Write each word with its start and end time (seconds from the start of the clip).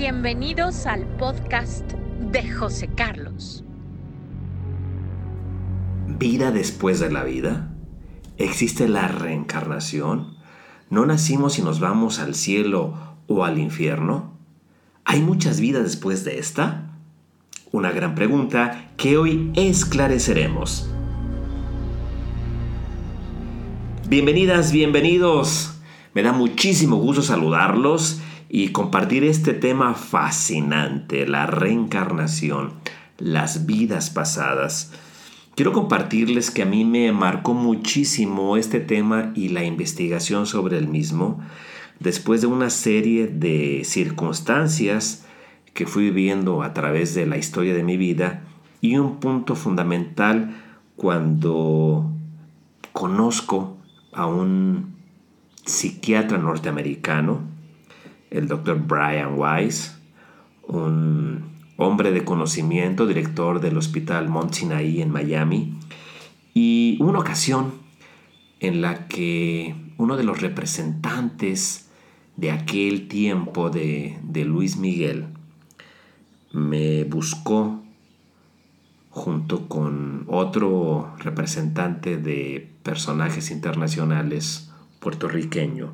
Bienvenidos 0.00 0.86
al 0.86 1.04
podcast 1.18 1.92
de 2.32 2.50
José 2.50 2.88
Carlos. 2.88 3.64
¿Vida 6.08 6.52
después 6.52 7.00
de 7.00 7.12
la 7.12 7.22
vida? 7.22 7.74
¿Existe 8.38 8.88
la 8.88 9.08
reencarnación? 9.08 10.38
¿No 10.88 11.04
nacimos 11.04 11.58
y 11.58 11.62
nos 11.62 11.80
vamos 11.80 12.18
al 12.18 12.34
cielo 12.34 12.94
o 13.26 13.44
al 13.44 13.58
infierno? 13.58 14.32
¿Hay 15.04 15.20
muchas 15.20 15.60
vidas 15.60 15.82
después 15.82 16.24
de 16.24 16.38
esta? 16.38 16.96
Una 17.70 17.92
gran 17.92 18.14
pregunta 18.14 18.92
que 18.96 19.18
hoy 19.18 19.52
esclareceremos. 19.54 20.88
Bienvenidas, 24.08 24.72
bienvenidos. 24.72 25.74
Me 26.14 26.22
da 26.22 26.32
muchísimo 26.32 26.96
gusto 26.96 27.20
saludarlos 27.20 28.22
y 28.50 28.68
compartir 28.68 29.22
este 29.22 29.54
tema 29.54 29.94
fascinante, 29.94 31.26
la 31.26 31.46
reencarnación, 31.46 32.72
las 33.18 33.64
vidas 33.64 34.10
pasadas. 34.10 34.92
Quiero 35.54 35.72
compartirles 35.72 36.50
que 36.50 36.62
a 36.62 36.66
mí 36.66 36.84
me 36.84 37.12
marcó 37.12 37.54
muchísimo 37.54 38.56
este 38.56 38.80
tema 38.80 39.32
y 39.36 39.50
la 39.50 39.62
investigación 39.62 40.46
sobre 40.46 40.78
el 40.78 40.88
mismo 40.88 41.40
después 42.00 42.40
de 42.40 42.48
una 42.48 42.70
serie 42.70 43.28
de 43.28 43.82
circunstancias 43.84 45.26
que 45.72 45.86
fui 45.86 46.04
viviendo 46.04 46.62
a 46.62 46.74
través 46.74 47.14
de 47.14 47.26
la 47.26 47.36
historia 47.36 47.74
de 47.74 47.84
mi 47.84 47.96
vida 47.96 48.42
y 48.80 48.96
un 48.96 49.20
punto 49.20 49.54
fundamental 49.54 50.56
cuando 50.96 52.10
conozco 52.92 53.76
a 54.12 54.26
un 54.26 54.96
psiquiatra 55.64 56.38
norteamericano, 56.38 57.42
el 58.30 58.48
doctor 58.48 58.78
Brian 58.86 59.38
Weiss, 59.38 59.98
un 60.66 61.50
hombre 61.76 62.12
de 62.12 62.24
conocimiento, 62.24 63.06
director 63.06 63.60
del 63.60 63.76
Hospital 63.76 64.28
Mount 64.28 64.52
Sinai 64.52 65.00
en 65.00 65.10
Miami, 65.10 65.78
y 66.54 66.98
una 67.00 67.20
ocasión 67.20 67.72
en 68.60 68.82
la 68.82 69.06
que 69.08 69.74
uno 69.96 70.16
de 70.16 70.24
los 70.24 70.40
representantes 70.40 71.88
de 72.36 72.50
aquel 72.50 73.08
tiempo 73.08 73.70
de 73.70 74.44
Luis 74.44 74.76
Miguel 74.76 75.26
me 76.52 77.04
buscó 77.04 77.82
junto 79.10 79.68
con 79.68 80.24
otro 80.28 81.14
representante 81.18 82.16
de 82.16 82.70
personajes 82.82 83.50
internacionales 83.50 84.70
puertorriqueño. 85.00 85.92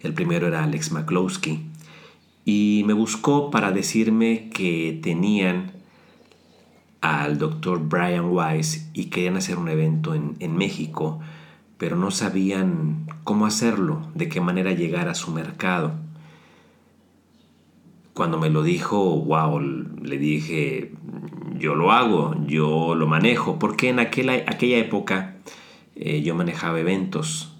El 0.00 0.14
primero 0.14 0.46
era 0.46 0.64
Alex 0.64 0.92
McCloskey. 0.92 1.60
Y 2.44 2.82
me 2.86 2.92
buscó 2.92 3.50
para 3.50 3.72
decirme 3.72 4.48
que 4.54 4.98
tenían 5.02 5.72
al 7.00 7.38
doctor 7.38 7.80
Brian 7.88 8.26
Weiss 8.30 8.90
y 8.92 9.06
querían 9.06 9.36
hacer 9.36 9.58
un 9.58 9.68
evento 9.68 10.14
en, 10.14 10.36
en 10.40 10.56
México, 10.56 11.20
pero 11.76 11.96
no 11.96 12.10
sabían 12.10 13.06
cómo 13.24 13.46
hacerlo, 13.46 14.06
de 14.14 14.28
qué 14.28 14.40
manera 14.40 14.72
llegar 14.72 15.08
a 15.08 15.14
su 15.14 15.30
mercado. 15.30 15.92
Cuando 18.14 18.38
me 18.38 18.50
lo 18.50 18.62
dijo, 18.62 19.20
wow, 19.20 19.60
le 19.60 20.18
dije, 20.18 20.92
yo 21.56 21.74
lo 21.74 21.92
hago, 21.92 22.34
yo 22.46 22.94
lo 22.94 23.06
manejo, 23.06 23.58
porque 23.58 23.90
en 23.90 24.00
aquella, 24.00 24.44
aquella 24.46 24.78
época 24.78 25.36
eh, 25.94 26.22
yo 26.22 26.34
manejaba 26.34 26.80
eventos. 26.80 27.54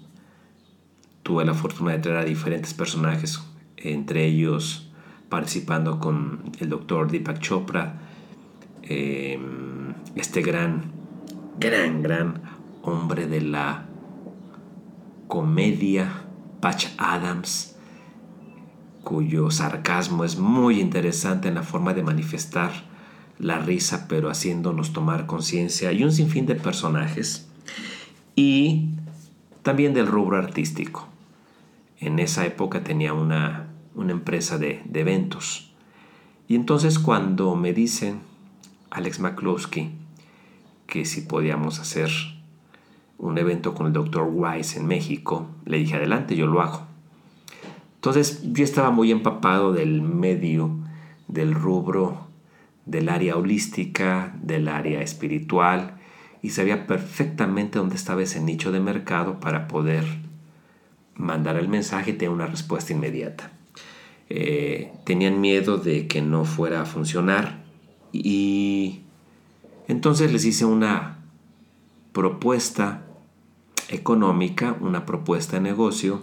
Tuve 1.29 1.45
la 1.45 1.53
fortuna 1.53 1.91
de 1.91 1.99
traer 1.99 2.17
a 2.17 2.25
diferentes 2.25 2.73
personajes, 2.73 3.39
entre 3.77 4.25
ellos 4.25 4.89
participando 5.29 5.99
con 5.99 6.41
el 6.59 6.69
doctor 6.69 7.11
Deepak 7.11 7.37
Chopra, 7.37 8.01
em, 8.81 9.93
este 10.15 10.41
gran, 10.41 10.91
gran, 11.59 12.01
gran 12.01 12.41
hombre 12.81 13.27
de 13.27 13.41
la 13.41 13.85
comedia, 15.27 16.09
Patch 16.61 16.87
Adams, 16.97 17.75
cuyo 19.03 19.51
sarcasmo 19.51 20.23
es 20.23 20.39
muy 20.39 20.81
interesante 20.81 21.47
en 21.47 21.53
la 21.53 21.61
forma 21.61 21.93
de 21.93 22.01
manifestar 22.01 22.71
la 23.37 23.59
risa, 23.59 24.07
pero 24.09 24.31
haciéndonos 24.31 24.93
tomar 24.93 25.27
conciencia, 25.27 25.91
y 25.91 26.03
un 26.03 26.11
sinfín 26.11 26.47
de 26.47 26.55
personajes 26.55 27.47
y 28.35 28.95
también 29.61 29.93
del 29.93 30.07
rubro 30.07 30.35
artístico. 30.35 31.07
En 32.01 32.19
esa 32.19 32.45
época 32.45 32.81
tenía 32.83 33.13
una, 33.13 33.67
empresa 33.95 34.57
de, 34.57 34.81
eventos. 34.93 35.73
Y 36.47 36.55
entonces 36.55 36.97
cuando 36.97 37.55
me 37.55 37.73
dicen, 37.73 38.21
Alex 38.89 39.19
McCloskey, 39.19 39.91
que 40.87 41.03
si 41.03 41.21
podíamos 41.21 41.79
hacer 41.79 42.09
un 43.17 43.37
evento 43.37 43.75
con 43.75 43.87
el 43.87 43.93
doctor 43.93 44.29
Weiss 44.31 44.77
en 44.77 44.87
México, 44.87 45.49
le 45.65 45.77
dije, 45.77 45.95
adelante, 45.95 46.37
yo 46.37 46.47
lo 46.47 46.61
hago. 46.61 46.87
Entonces 47.95 48.41
yo 48.53 48.63
estaba 48.63 48.91
muy 48.91 49.11
empapado 49.11 49.73
del 49.73 50.01
medio, 50.01 50.71
del 51.27 51.53
rubro, 51.53 52.27
del 52.85 53.09
área 53.09 53.35
holística, 53.35 54.33
del 54.41 54.69
área 54.69 55.01
espiritual, 55.01 55.99
y 56.41 56.51
sabía 56.51 56.87
perfectamente 56.87 57.77
dónde 57.77 57.95
estaba 57.95 58.23
ese 58.23 58.39
nicho 58.39 58.71
de 58.71 58.79
mercado 58.79 59.41
para 59.41 59.67
poder 59.67 60.28
mandar 61.19 61.57
el 61.57 61.67
mensaje 61.67 62.11
y 62.11 62.13
tener 62.13 62.33
una 62.33 62.47
respuesta 62.47 62.93
inmediata. 62.93 63.51
Eh, 64.29 64.91
tenían 65.03 65.41
miedo 65.41 65.77
de 65.77 66.07
que 66.07 66.21
no 66.21 66.45
fuera 66.45 66.81
a 66.81 66.85
funcionar 66.85 67.63
y 68.11 69.01
entonces 69.87 70.31
les 70.31 70.45
hice 70.45 70.65
una 70.65 71.19
propuesta 72.13 73.05
económica, 73.89 74.75
una 74.79 75.05
propuesta 75.05 75.57
de 75.57 75.61
negocio 75.61 76.21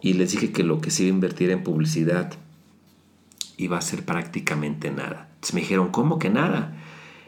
y 0.00 0.14
les 0.14 0.32
dije 0.32 0.52
que 0.52 0.62
lo 0.62 0.80
que 0.80 0.90
se 0.90 1.04
iba 1.04 1.12
a 1.12 1.14
invertir 1.14 1.50
en 1.50 1.62
publicidad 1.62 2.32
iba 3.56 3.78
a 3.78 3.82
ser 3.82 4.04
prácticamente 4.04 4.90
nada. 4.90 5.28
Entonces 5.34 5.54
me 5.54 5.60
dijeron, 5.60 5.88
¿cómo 5.90 6.18
que 6.18 6.30
nada? 6.30 6.76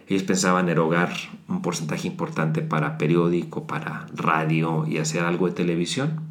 Ellos 0.07 0.25
pensaban 0.25 0.69
erogar 0.69 1.13
un 1.49 1.63
porcentaje 1.63 2.09
importante 2.09 2.63
para 2.63 2.99
periódico, 2.99 3.67
para 3.67 4.07
radio 4.15 4.87
y 4.87 4.99
hacer 4.99 5.23
algo 5.23 5.47
de 5.47 5.55
televisión. 5.55 6.30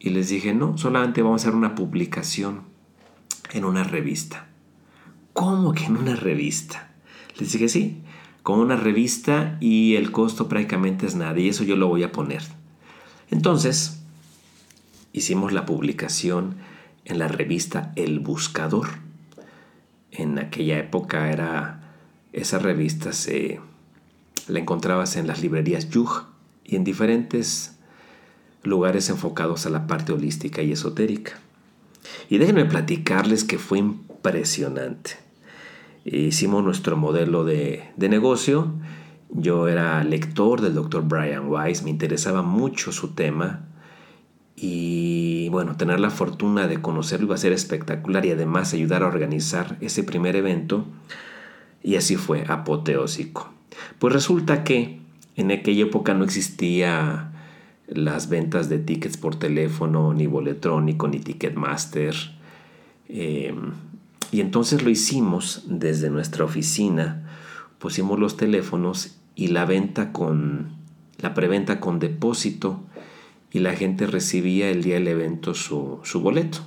Y 0.00 0.10
les 0.10 0.30
dije, 0.30 0.54
no, 0.54 0.78
solamente 0.78 1.22
vamos 1.22 1.42
a 1.42 1.44
hacer 1.44 1.54
una 1.54 1.74
publicación 1.74 2.62
en 3.52 3.66
una 3.66 3.84
revista. 3.84 4.48
¿Cómo 5.34 5.74
que 5.74 5.84
en 5.84 5.98
una 5.98 6.16
revista? 6.16 6.90
Les 7.38 7.52
dije, 7.52 7.68
sí, 7.68 8.02
con 8.42 8.58
una 8.58 8.76
revista 8.76 9.58
y 9.60 9.96
el 9.96 10.10
costo 10.10 10.48
prácticamente 10.48 11.06
es 11.06 11.14
nada 11.14 11.38
y 11.38 11.50
eso 11.50 11.64
yo 11.64 11.76
lo 11.76 11.86
voy 11.86 12.02
a 12.02 12.12
poner. 12.12 12.42
Entonces, 13.30 14.02
hicimos 15.12 15.52
la 15.52 15.66
publicación 15.66 16.56
en 17.04 17.18
la 17.18 17.28
revista 17.28 17.92
El 17.94 18.20
Buscador. 18.20 18.88
En 20.10 20.38
aquella 20.38 20.78
época 20.78 21.30
era 21.30 21.80
esa 22.32 22.58
revista 22.58 23.12
se 23.12 23.60
la 24.48 24.58
encontrabas 24.58 25.16
en 25.16 25.26
las 25.26 25.42
librerías 25.42 25.90
Yug 25.90 26.24
y 26.64 26.76
en 26.76 26.84
diferentes 26.84 27.76
lugares 28.62 29.08
enfocados 29.10 29.66
a 29.66 29.70
la 29.70 29.86
parte 29.86 30.12
holística 30.12 30.62
y 30.62 30.72
esotérica. 30.72 31.38
Y 32.28 32.38
déjenme 32.38 32.64
platicarles 32.64 33.44
que 33.44 33.58
fue 33.58 33.78
impresionante. 33.78 35.12
Hicimos 36.04 36.64
nuestro 36.64 36.96
modelo 36.96 37.44
de, 37.44 37.90
de 37.96 38.08
negocio. 38.08 38.72
Yo 39.30 39.68
era 39.68 40.02
lector 40.02 40.60
del 40.60 40.74
Dr. 40.74 41.02
Brian 41.02 41.48
Weiss, 41.48 41.82
me 41.82 41.90
interesaba 41.90 42.42
mucho 42.42 42.92
su 42.92 43.14
tema. 43.14 43.66
Y 44.56 45.48
bueno, 45.50 45.76
tener 45.76 46.00
la 46.00 46.10
fortuna 46.10 46.66
de 46.66 46.82
conocerlo 46.82 47.26
iba 47.26 47.34
a 47.34 47.38
ser 47.38 47.52
espectacular 47.52 48.26
y 48.26 48.32
además 48.32 48.74
ayudar 48.74 49.02
a 49.02 49.06
organizar 49.06 49.78
ese 49.80 50.04
primer 50.04 50.36
evento 50.36 50.84
y 51.82 51.96
así 51.96 52.16
fue, 52.16 52.44
apoteósico. 52.46 53.52
Pues 53.98 54.12
resulta 54.12 54.64
que 54.64 55.00
en 55.36 55.50
aquella 55.50 55.84
época 55.84 56.14
no 56.14 56.24
existía 56.24 57.29
las 57.90 58.28
ventas 58.28 58.68
de 58.68 58.78
tickets 58.78 59.16
por 59.16 59.36
teléfono, 59.36 60.14
ni 60.14 60.26
boletrónico, 60.26 61.08
ni 61.08 61.18
Ticketmaster. 61.18 62.14
Em, 63.08 63.72
y 64.30 64.40
entonces 64.40 64.82
lo 64.82 64.90
hicimos 64.90 65.64
desde 65.66 66.08
nuestra 66.10 66.44
oficina, 66.44 67.28
pusimos 67.78 68.18
los 68.18 68.36
teléfonos 68.36 69.16
y 69.34 69.48
la 69.48 69.64
venta 69.64 70.12
con 70.12 70.78
la 71.18 71.34
preventa 71.34 71.80
con 71.80 71.98
depósito 71.98 72.80
y 73.50 73.58
la 73.58 73.74
gente 73.74 74.06
recibía 74.06 74.70
el 74.70 74.82
día 74.82 74.94
del 74.94 75.08
evento 75.08 75.54
su, 75.54 75.98
su 76.04 76.20
boleto. 76.20 76.60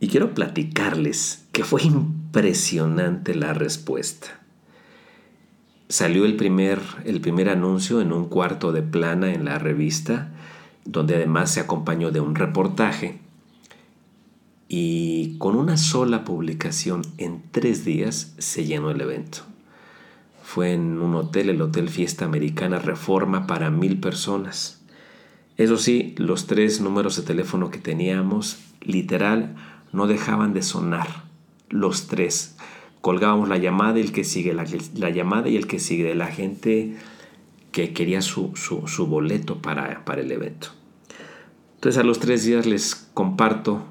Y 0.00 0.08
quiero 0.08 0.34
platicarles 0.34 1.46
que 1.52 1.62
fue 1.62 1.82
impresionante 1.84 3.36
la 3.36 3.54
respuesta. 3.54 4.41
Salió 5.92 6.24
el 6.24 6.36
primer, 6.36 6.80
el 7.04 7.20
primer 7.20 7.50
anuncio 7.50 8.00
en 8.00 8.14
un 8.14 8.30
cuarto 8.30 8.72
de 8.72 8.80
plana 8.80 9.34
en 9.34 9.44
la 9.44 9.58
revista, 9.58 10.30
donde 10.86 11.16
además 11.16 11.50
se 11.50 11.60
acompañó 11.60 12.10
de 12.10 12.18
un 12.18 12.34
reportaje. 12.34 13.20
y 14.68 15.36
con 15.36 15.54
una 15.54 15.76
sola 15.76 16.24
publicación 16.24 17.02
en 17.18 17.42
tres 17.50 17.84
días 17.84 18.34
se 18.38 18.64
llenó 18.64 18.90
el 18.90 19.02
evento. 19.02 19.40
Fue 20.42 20.72
en 20.72 20.98
un 20.98 21.14
hotel, 21.14 21.50
el 21.50 21.60
Hotel 21.60 21.90
Fiesta 21.90 22.24
Americana 22.24 22.78
Reforma, 22.78 23.46
para 23.46 23.68
mil 23.68 24.00
personas. 24.00 24.80
Eso 25.58 25.76
sí, 25.76 26.14
los 26.16 26.46
tres 26.46 26.80
números 26.80 27.16
de 27.16 27.22
teléfono 27.22 27.70
que 27.70 27.80
teníamos, 27.80 28.60
literal, 28.80 29.56
no 29.92 30.06
dejaban 30.06 30.54
de 30.54 30.62
sonar. 30.62 31.24
Los 31.68 32.06
tres. 32.06 32.56
Colgábamos 33.02 33.48
la 33.48 33.58
llamada 33.58 33.98
y 33.98 34.02
el 34.02 34.12
que 34.12 34.24
sigue 34.24 34.54
la, 34.54 34.64
llamada 35.10 35.48
y 35.48 35.56
el 35.56 35.66
que 35.66 35.78
sigue 35.78 36.04
de 36.04 36.14
la 36.14 36.28
gente 36.28 36.96
que 37.72 37.92
quería 37.92 38.22
su, 38.22 38.52
su, 38.54 39.06
boleto 39.06 39.60
para, 39.60 40.04
para 40.04 40.22
el 40.22 40.32
evento. 40.32 40.68
Entonces 41.74 42.00
a 42.00 42.04
los 42.04 42.20
tres 42.20 42.44
días 42.44 42.64
les 42.64 42.94
comparto 42.94 43.82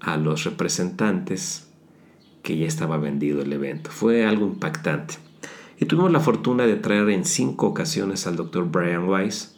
a 0.00 0.16
los 0.16 0.44
representantes 0.44 1.68
que 2.42 2.56
ya 2.56 2.66
estaba 2.66 2.98
vendido 2.98 3.42
el 3.42 3.52
evento. 3.52 3.90
Fue 3.90 4.24
algo 4.24 4.46
impactante. 4.46 5.14
Y 5.80 5.86
tuvimos 5.86 6.12
la 6.12 6.20
fortuna 6.20 6.66
de 6.66 6.76
traer 6.76 7.10
en 7.10 7.24
cinco 7.24 7.66
ocasiones 7.66 8.26
al 8.26 8.36
doctor 8.36 8.70
Brian 8.70 9.08
Weiss 9.08 9.56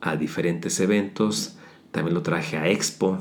a 0.00 0.16
diferentes 0.16 0.80
eventos. 0.80 1.56
También 1.92 2.14
lo 2.14 2.22
traje 2.22 2.56
a 2.56 2.68
Expo, 2.68 3.18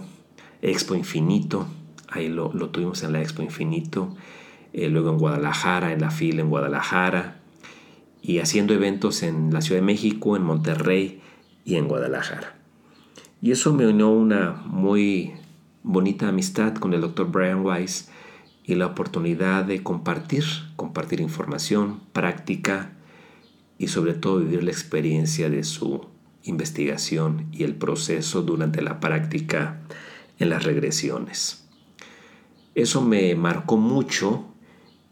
Expo 0.61 0.95
Infinito. 0.95 1.67
Ahí 2.11 2.27
lo, 2.27 2.49
tuvimos 2.69 3.01
en 3.03 3.13
la 3.13 3.21
Expo 3.21 3.41
Infinito. 3.41 4.15
Eh, 4.73 4.89
luego 4.89 5.09
en 5.09 5.17
Guadalajara, 5.17 5.93
en 5.93 6.01
la 6.01 6.11
fila 6.11 6.41
en 6.41 6.49
Guadalajara. 6.49 7.39
Y 8.21 8.39
haciendo 8.39 8.73
eventos 8.73 9.23
en 9.23 9.53
la 9.53 9.61
Ciudad 9.61 9.81
de 9.81 9.85
México, 9.85 10.35
en 10.35 10.43
Monterrey 10.43 11.21
y 11.65 11.75
en 11.75 11.87
Guadalajara. 11.87 12.55
Y 13.41 13.51
eso 13.51 13.73
me 13.73 13.87
unió 13.87 14.09
una 14.09 14.61
muy 14.65 15.33
bonita 15.83 16.27
amistad 16.27 16.75
con 16.75 16.93
el 16.93 17.01
doctor 17.01 17.31
Brian 17.31 17.65
Weiss 17.65 18.09
y 18.63 18.75
la 18.75 18.85
oportunidad 18.85 19.65
de 19.65 19.81
compartir, 19.81 20.43
compartir 20.75 21.21
información, 21.21 22.01
práctica 22.13 22.91
y 23.79 23.87
sobre 23.87 24.13
todo 24.13 24.39
vivir 24.39 24.63
la 24.63 24.71
experiencia 24.71 25.49
de 25.49 25.63
su 25.63 26.05
investigación 26.43 27.47
y 27.51 27.63
el 27.63 27.75
proceso 27.75 28.43
durante 28.43 28.81
la 28.81 28.99
práctica 28.99 29.81
en 30.37 30.49
las 30.49 30.63
regresiones. 30.63 31.67
Eso 32.75 33.01
me 33.01 33.35
marcó 33.35 33.77
mucho 33.77 34.45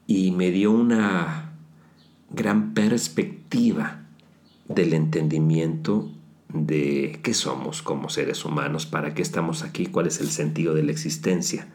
y 0.08 0.32
me 0.32 0.52
dio 0.52 0.72
una 0.72 1.54
gran 2.30 2.74
perspectiva 2.74 4.06
del 4.68 4.94
entendimiento 4.94 6.10
de 6.54 7.20
qué 7.22 7.34
somos 7.34 7.82
como 7.82 8.10
seres 8.10 8.46
humanos, 8.46 8.86
para 8.86 9.14
qué 9.14 9.22
estamos 9.22 9.64
aquí, 9.64 9.86
cuál 9.86 10.08
es 10.08 10.20
el 10.20 10.30
sentido 10.30 10.74
de 10.74 10.84
la 10.84 10.92
existencia. 10.92 11.68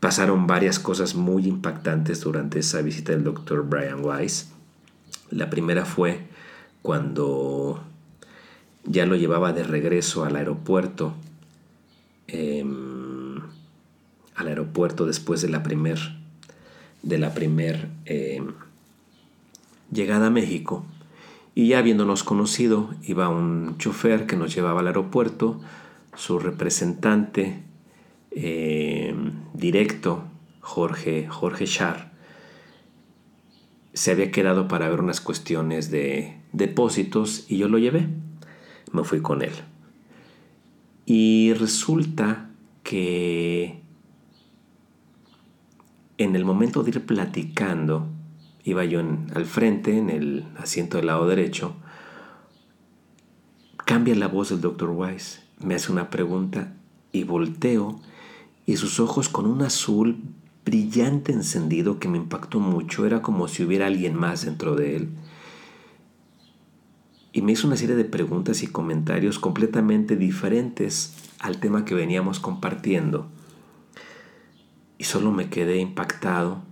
Pasaron 0.00 0.46
varias 0.46 0.78
cosas 0.78 1.14
muy 1.14 1.46
impactantes 1.46 2.20
durante 2.20 2.58
esa 2.58 2.82
visita 2.82 3.12
del 3.12 3.24
doctor 3.24 3.66
Brian 3.66 4.04
Weiss. 4.04 4.50
La 5.30 5.48
primera 5.48 5.86
fue 5.86 6.26
cuando 6.82 7.82
ya 8.84 9.06
lo 9.06 9.16
llevaba 9.16 9.52
de 9.54 9.64
regreso 9.64 10.24
al 10.24 10.36
aeropuerto, 10.36 11.14
em, 12.26 12.93
al 14.34 14.48
aeropuerto 14.48 15.06
después 15.06 15.42
de 15.42 15.48
la 15.48 15.62
primer, 15.62 15.98
de 17.02 17.18
la 17.18 17.34
primer 17.34 17.88
em, 18.04 18.52
llegada 19.92 20.26
a 20.26 20.30
México 20.30 20.84
y 21.54 21.68
ya 21.68 21.78
habiéndonos 21.78 22.24
conocido, 22.24 22.94
iba 23.02 23.28
un 23.28 23.78
chofer 23.78 24.26
que 24.26 24.36
nos 24.36 24.54
llevaba 24.54 24.80
al 24.80 24.88
aeropuerto, 24.88 25.60
su 26.16 26.38
representante 26.38 27.62
eh, 28.32 29.14
directo, 29.52 30.24
Jorge, 30.60 31.28
Jorge 31.28 31.66
Char, 31.66 32.12
se 33.92 34.10
había 34.10 34.32
quedado 34.32 34.66
para 34.66 34.88
ver 34.88 35.00
unas 35.00 35.20
cuestiones 35.20 35.90
de 35.92 36.36
depósitos 36.52 37.46
y 37.48 37.58
yo 37.58 37.68
lo 37.68 37.78
llevé. 37.78 38.08
Me 38.90 39.04
fui 39.04 39.20
con 39.20 39.42
él. 39.42 39.52
Y 41.06 41.52
resulta 41.54 42.50
que 42.82 43.83
en 46.18 46.36
el 46.36 46.44
momento 46.44 46.82
de 46.82 46.90
ir 46.90 47.06
platicando, 47.06 48.06
iba 48.64 48.84
yo 48.84 49.00
al 49.00 49.44
frente, 49.46 49.98
en 49.98 50.10
el 50.10 50.44
asiento 50.58 50.96
del 50.96 51.06
lado 51.06 51.26
derecho, 51.26 51.74
cambia 53.84 54.14
la 54.14 54.28
voz 54.28 54.50
del 54.50 54.60
doctor 54.60 54.90
Weiss, 54.90 55.42
me 55.60 55.74
hace 55.74 55.92
una 55.92 56.10
pregunta 56.10 56.74
y 57.12 57.24
volteo 57.24 58.00
y 58.66 58.76
sus 58.76 59.00
ojos 59.00 59.28
con 59.28 59.46
un 59.46 59.62
azul 59.62 60.22
brillante 60.64 61.32
encendido 61.32 61.98
que 61.98 62.08
me 62.08 62.18
impactó 62.18 62.60
mucho, 62.60 63.04
era 63.06 63.20
como 63.20 63.48
si 63.48 63.62
hubiera 63.62 63.86
alguien 63.86 64.14
más 64.14 64.44
dentro 64.44 64.74
de 64.74 64.96
él. 64.96 65.08
Y 67.32 67.42
me 67.42 67.52
hizo 67.52 67.66
una 67.66 67.76
serie 67.76 67.96
de 67.96 68.04
preguntas 68.04 68.62
y 68.62 68.68
comentarios 68.68 69.38
completamente 69.38 70.16
diferentes 70.16 71.14
al 71.40 71.58
tema 71.58 71.84
que 71.84 71.94
veníamos 71.94 72.40
compartiendo. 72.40 73.28
Y 75.04 75.06
solo 75.06 75.32
me 75.32 75.50
quedé 75.50 75.76
impactado 75.76 76.62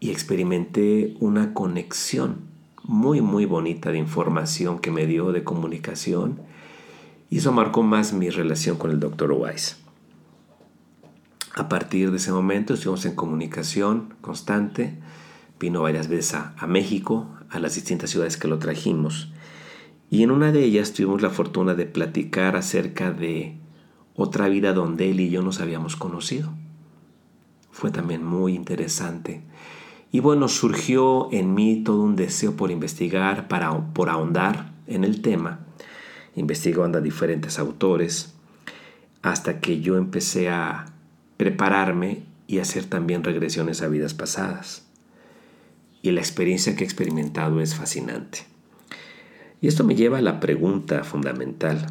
y 0.00 0.10
experimenté 0.10 1.16
una 1.18 1.54
conexión 1.54 2.40
muy 2.82 3.22
muy 3.22 3.46
bonita 3.46 3.90
de 3.90 3.96
información 3.96 4.80
que 4.80 4.90
me 4.90 5.06
dio 5.06 5.32
de 5.32 5.44
comunicación 5.44 6.42
y 7.30 7.38
eso 7.38 7.52
marcó 7.52 7.82
más 7.82 8.12
mi 8.12 8.28
relación 8.28 8.76
con 8.76 8.90
el 8.90 9.00
Dr. 9.00 9.32
Weiss. 9.32 9.78
A 11.54 11.70
partir 11.70 12.10
de 12.10 12.18
ese 12.18 12.32
momento 12.32 12.74
estuvimos 12.74 13.06
en 13.06 13.14
comunicación 13.14 14.12
constante, 14.20 14.98
vino 15.58 15.80
varias 15.80 16.08
veces 16.08 16.34
a, 16.34 16.54
a 16.58 16.66
México, 16.66 17.30
a 17.48 17.60
las 17.60 17.76
distintas 17.76 18.10
ciudades 18.10 18.36
que 18.36 18.46
lo 18.46 18.58
trajimos 18.58 19.32
y 20.10 20.22
en 20.22 20.30
una 20.30 20.52
de 20.52 20.62
ellas 20.62 20.92
tuvimos 20.92 21.22
la 21.22 21.30
fortuna 21.30 21.74
de 21.74 21.86
platicar 21.86 22.56
acerca 22.56 23.10
de 23.10 23.56
otra 24.14 24.48
vida 24.48 24.74
donde 24.74 25.10
él 25.10 25.20
y 25.20 25.30
yo 25.30 25.40
nos 25.40 25.62
habíamos 25.62 25.96
conocido. 25.96 26.52
Fue 27.74 27.90
también 27.90 28.24
muy 28.24 28.54
interesante 28.54 29.42
y 30.14 30.20
bueno, 30.20 30.46
surgió 30.46 31.28
en 31.32 31.54
mí 31.54 31.82
todo 31.82 32.00
un 32.00 32.14
deseo 32.14 32.54
por 32.54 32.70
investigar, 32.70 33.48
para, 33.48 33.92
por 33.92 34.10
ahondar 34.10 34.70
en 34.86 35.02
el 35.02 35.22
tema, 35.22 35.66
investigando 36.36 36.98
a 36.98 37.00
diferentes 37.00 37.58
autores, 37.58 38.32
hasta 39.22 39.58
que 39.58 39.80
yo 39.80 39.96
empecé 39.96 40.50
a 40.50 40.84
prepararme 41.36 42.22
y 42.46 42.60
hacer 42.60 42.84
también 42.84 43.24
regresiones 43.24 43.82
a 43.82 43.88
vidas 43.88 44.14
pasadas. 44.14 44.86
Y 46.00 46.12
la 46.12 46.20
experiencia 46.20 46.76
que 46.76 46.84
he 46.84 46.86
experimentado 46.86 47.60
es 47.60 47.74
fascinante. 47.74 48.46
Y 49.60 49.66
esto 49.66 49.82
me 49.82 49.96
lleva 49.96 50.18
a 50.18 50.22
la 50.22 50.38
pregunta 50.38 51.02
fundamental. 51.02 51.86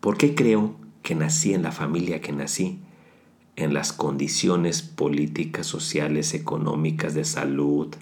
¿Por 0.00 0.16
qué 0.16 0.34
creo 0.34 0.74
que 1.02 1.14
nací 1.14 1.52
en 1.52 1.64
la 1.64 1.72
familia 1.72 2.22
que 2.22 2.32
nací? 2.32 2.80
En 3.60 3.74
las 3.74 3.92
condiciones 3.92 4.82
políticas, 4.82 5.66
sociales, 5.66 6.34
económicas, 6.34 7.14
de 7.14 7.24
salud, 7.24 7.94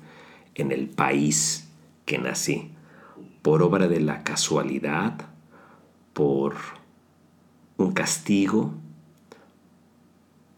en 0.54 0.72
el 0.72 0.88
país 0.88 1.68
que 2.04 2.18
nací, 2.18 2.70
por 3.42 3.62
obra 3.62 3.88
de 3.88 4.00
la 4.00 4.22
casualidad, 4.22 5.14
por 6.12 6.54
un 7.76 7.92
castigo, 7.92 8.72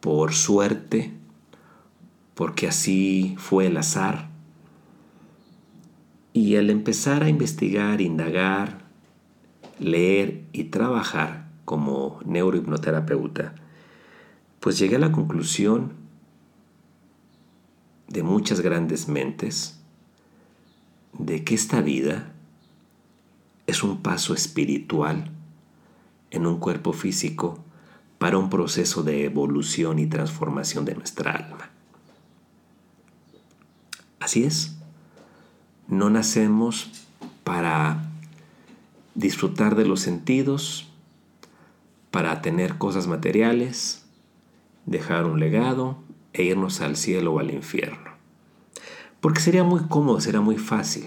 por 0.01 0.35
suerte, 0.35 1.13
porque 2.35 2.69
así 2.69 3.35
fue 3.39 3.67
el 3.67 3.77
azar. 3.77 4.29
Y 6.33 6.57
al 6.57 6.71
empezar 6.71 7.23
a 7.23 7.29
investigar, 7.29 8.01
indagar, 8.01 8.79
leer 9.79 10.45
y 10.53 10.65
trabajar 10.65 11.49
como 11.65 12.21
neurohipnoterapeuta, 12.25 13.55
pues 14.61 14.79
llegué 14.79 14.97
a 14.97 15.01
la 15.01 15.13
conclusión 15.13 15.93
de 18.09 18.23
muchas 18.23 18.61
grandes 18.61 19.09
mentes 19.09 19.81
de 21.19 21.45
que 21.45 21.55
esta 21.55 21.81
vida 21.81 22.33
es 23.67 23.83
un 23.83 24.03
paso 24.03 24.35
espiritual 24.35 25.31
en 26.31 26.47
un 26.47 26.59
cuerpo 26.59 26.93
físico 26.93 27.59
para 28.19 28.37
un 28.37 28.51
proceso 28.51 29.03
de 29.03 29.25
evolución 29.25 29.99
y 29.99 30.07
transformación 30.07 30.85
de 30.85 30.95
nuestra 30.95 31.33
alma. 31.33 31.71
Así 34.19 34.45
es, 34.45 34.77
no 35.89 36.11
nacemos 36.11 36.91
para 37.45 38.11
disfrutar 39.15 39.75
de 39.75 39.87
los 39.87 40.01
sentidos, 40.01 40.89
para 42.11 42.43
tener 42.43 42.77
cosas 42.77 43.07
materiales, 43.07 44.00
dejar 44.87 45.27
un 45.27 45.41
legado 45.41 45.99
e 46.33 46.45
irnos 46.45 46.81
al 46.81 46.97
cielo 46.97 47.35
o 47.35 47.39
al 47.39 47.51
infierno. 47.51 48.11
Porque 49.21 49.41
sería 49.41 49.65
muy 49.65 49.81
cómodo, 49.89 50.21
sería 50.21 50.41
muy 50.41 50.57
fácil. 50.57 51.07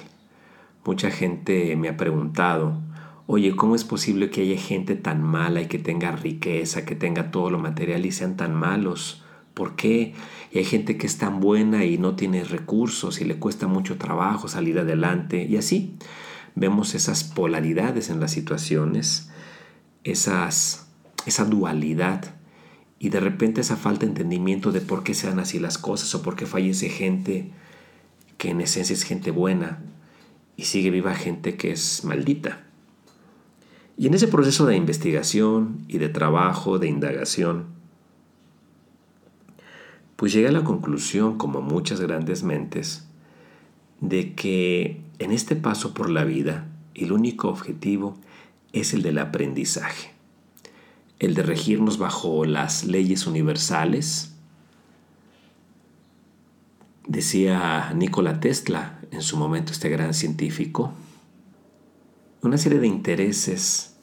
Mucha 0.86 1.10
gente 1.10 1.76
me 1.76 1.90
ha 1.90 1.98
preguntado, 1.98 2.82
Oye, 3.26 3.56
¿cómo 3.56 3.74
es 3.74 3.86
posible 3.86 4.30
que 4.30 4.42
haya 4.42 4.60
gente 4.60 4.96
tan 4.96 5.24
mala 5.24 5.62
y 5.62 5.68
que 5.68 5.80
tenga 5.80 6.12
riqueza, 6.12 6.84
que 6.84 6.96
tenga 6.96 7.32
todo 7.32 7.50
lo 7.50 7.58
material 7.58 8.06
y 8.06 8.12
sean 8.12 8.36
tan 8.36 8.54
malos? 8.54 9.24
¿Por 9.54 9.78
qué? 9.78 10.14
Y 10.52 10.58
hay 10.58 10.66
gente 10.66 10.98
que 10.98 11.08
es 11.08 11.18
tan 11.18 11.40
buena 11.40 11.86
y 11.86 11.98
no 11.98 12.16
tiene 12.16 12.44
recursos 12.44 13.22
y 13.22 13.26
le 13.26 13.38
cuesta 13.38 13.68
mucho 13.68 13.98
trabajo 13.98 14.50
salir 14.50 14.78
adelante. 14.78 15.46
Y 15.50 15.56
así 15.56 15.96
vemos 16.56 16.96
esas 16.96 17.24
polaridades 17.24 18.10
en 18.10 18.20
las 18.20 18.32
situaciones, 18.32 19.32
esas, 20.04 20.90
esa 21.26 21.46
dualidad 21.46 22.36
y 23.04 23.10
de 23.10 23.20
repente 23.20 23.60
esa 23.60 23.76
falta 23.76 24.06
de 24.06 24.14
entendimiento 24.14 24.72
de 24.72 24.80
por 24.80 25.04
qué 25.04 25.14
sean 25.14 25.38
así 25.38 25.60
las 25.60 25.78
cosas 25.78 26.16
o 26.16 26.22
por 26.22 26.38
qué 26.38 26.46
fallece 26.46 26.88
gente 26.88 27.52
que 28.38 28.52
en 28.52 28.62
esencia 28.62 28.94
es 28.94 29.04
gente 29.04 29.30
buena 29.30 29.82
y 30.56 30.64
sigue 30.64 30.90
viva 30.90 31.14
gente 31.14 31.58
que 31.58 31.74
es 31.74 32.06
maldita. 32.06 32.64
Y 33.98 34.08
en 34.08 34.14
ese 34.14 34.30
proceso 34.30 34.66
de 34.66 34.78
investigación 34.78 35.84
y 35.90 35.98
de 35.98 36.08
trabajo, 36.08 36.80
de 36.80 36.88
indagación, 36.88 37.66
pues 40.16 40.32
llega 40.32 40.48
a 40.48 40.54
la 40.54 40.64
conclusión, 40.64 41.38
como 41.38 41.60
muchas 41.60 42.00
grandes 42.00 42.44
mentes, 42.44 43.06
de 44.00 44.34
que 44.34 45.02
en 45.20 45.34
este 45.34 45.58
paso 45.58 45.94
por 45.94 46.10
la 46.10 46.24
vida 46.24 46.70
el 46.96 47.12
único 47.12 47.50
objetivo 47.50 48.18
es 48.72 48.94
el 48.94 49.02
del 49.02 49.18
aprendizaje, 49.18 50.13
el 51.20 51.34
de 51.36 51.44
regirnos 51.44 51.98
bajo 51.98 52.46
las 52.46 52.86
leyes 52.86 53.28
universales. 53.28 54.34
Decía 57.08 57.92
Nikola 57.96 58.40
Tesla 58.40 59.00
en 59.12 59.22
su 59.22 59.38
momento, 59.38 59.72
este 59.72 59.90
gran 59.90 60.14
científico, 60.14 60.94
una 62.42 62.58
serie 62.58 62.80
de 62.80 62.88
intereses 62.88 63.96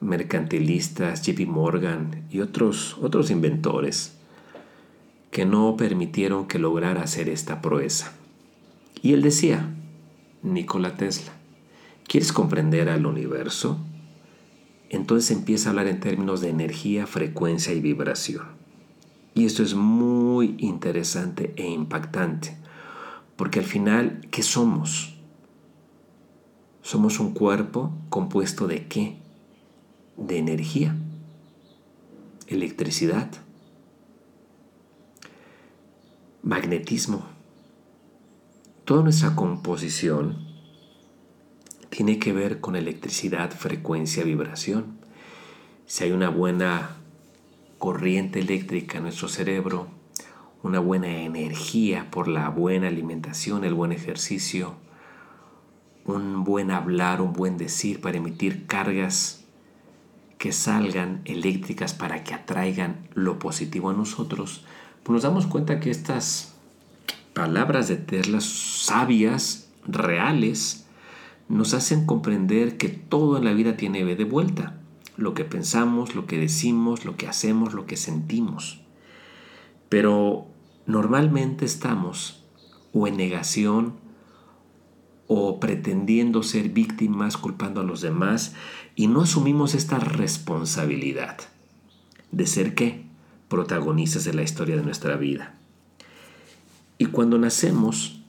mercantilistas, 0.00 1.22
JP 1.22 1.46
Morgan 1.46 2.24
y 2.30 2.40
otros, 2.40 2.96
otros 3.00 3.30
inventores 3.30 4.14
que 5.30 5.46
no 5.46 5.76
permitieron 5.76 6.46
que 6.46 6.58
lograra 6.58 7.02
hacer 7.02 7.28
esta 7.28 7.62
proeza. 7.62 8.12
Y 9.00 9.14
él 9.14 9.22
decía, 9.22 9.68
Nikola 10.42 10.96
Tesla, 10.96 11.32
¿quieres 12.06 12.32
comprender 12.32 12.88
al 12.88 13.06
universo? 13.06 13.78
Entonces 14.92 15.30
empieza 15.30 15.68
a 15.68 15.70
hablar 15.70 15.86
en 15.86 16.00
términos 16.00 16.42
de 16.42 16.50
energía, 16.50 17.06
frecuencia 17.06 17.72
y 17.72 17.80
vibración. 17.80 18.44
Y 19.34 19.46
esto 19.46 19.62
es 19.62 19.74
muy 19.74 20.54
interesante 20.58 21.54
e 21.56 21.66
impactante, 21.66 22.58
porque 23.36 23.60
al 23.60 23.64
final, 23.64 24.20
¿qué 24.30 24.42
somos? 24.42 25.14
Somos 26.82 27.20
un 27.20 27.32
cuerpo 27.32 27.90
compuesto 28.10 28.66
de 28.66 28.86
qué? 28.86 29.16
De 30.18 30.36
energía, 30.36 30.94
electricidad, 32.48 33.30
magnetismo. 36.42 37.24
Toda 38.84 39.02
nuestra 39.02 39.34
composición 39.34 40.51
tiene 41.92 42.18
que 42.18 42.32
ver 42.32 42.60
con 42.60 42.74
electricidad, 42.74 43.50
frecuencia, 43.50 44.24
vibración. 44.24 44.96
Si 45.84 46.04
hay 46.04 46.12
una 46.12 46.30
buena 46.30 46.96
corriente 47.76 48.40
eléctrica 48.40 48.96
en 48.96 49.04
nuestro 49.04 49.28
cerebro, 49.28 49.88
una 50.62 50.78
buena 50.78 51.08
energía 51.08 52.10
por 52.10 52.28
la 52.28 52.48
buena 52.48 52.88
alimentación, 52.88 53.64
el 53.64 53.74
buen 53.74 53.92
ejercicio, 53.92 54.74
un 56.06 56.44
buen 56.44 56.70
hablar, 56.70 57.20
un 57.20 57.34
buen 57.34 57.58
decir 57.58 58.00
para 58.00 58.16
emitir 58.16 58.66
cargas 58.66 59.44
que 60.38 60.52
salgan 60.52 61.20
eléctricas 61.26 61.92
para 61.92 62.24
que 62.24 62.32
atraigan 62.32 63.06
lo 63.12 63.38
positivo 63.38 63.90
a 63.90 63.92
nosotros, 63.92 64.64
pues 65.02 65.12
nos 65.12 65.24
damos 65.24 65.46
cuenta 65.46 65.78
que 65.78 65.90
estas 65.90 66.54
palabras 67.34 67.86
de 67.88 67.96
Tesla 67.96 68.40
sabias, 68.40 69.70
reales, 69.86 70.82
nos 71.48 71.74
hacen 71.74 72.06
comprender 72.06 72.76
que 72.76 72.88
todo 72.88 73.36
en 73.36 73.44
la 73.44 73.52
vida 73.52 73.76
tiene 73.76 74.04
de 74.04 74.24
vuelta. 74.24 74.80
Lo 75.16 75.34
que 75.34 75.44
pensamos, 75.44 76.14
lo 76.14 76.26
que 76.26 76.38
decimos, 76.38 77.04
lo 77.04 77.16
que 77.16 77.28
hacemos, 77.28 77.74
lo 77.74 77.86
que 77.86 77.96
sentimos. 77.96 78.80
Pero 79.88 80.46
normalmente 80.86 81.64
estamos 81.64 82.44
o 82.92 83.06
en 83.06 83.16
negación 83.16 83.94
o 85.26 85.60
pretendiendo 85.60 86.42
ser 86.42 86.70
víctimas, 86.70 87.36
culpando 87.36 87.80
a 87.80 87.84
los 87.84 88.00
demás 88.00 88.54
y 88.96 89.06
no 89.06 89.22
asumimos 89.22 89.74
esta 89.74 89.98
responsabilidad 89.98 91.38
de 92.30 92.46
ser 92.46 92.74
qué? 92.74 93.04
Protagonistas 93.48 94.24
de 94.24 94.34
la 94.34 94.42
historia 94.42 94.76
de 94.76 94.82
nuestra 94.82 95.16
vida. 95.16 95.54
Y 96.98 97.06
cuando 97.06 97.38
nacemos, 97.38 98.21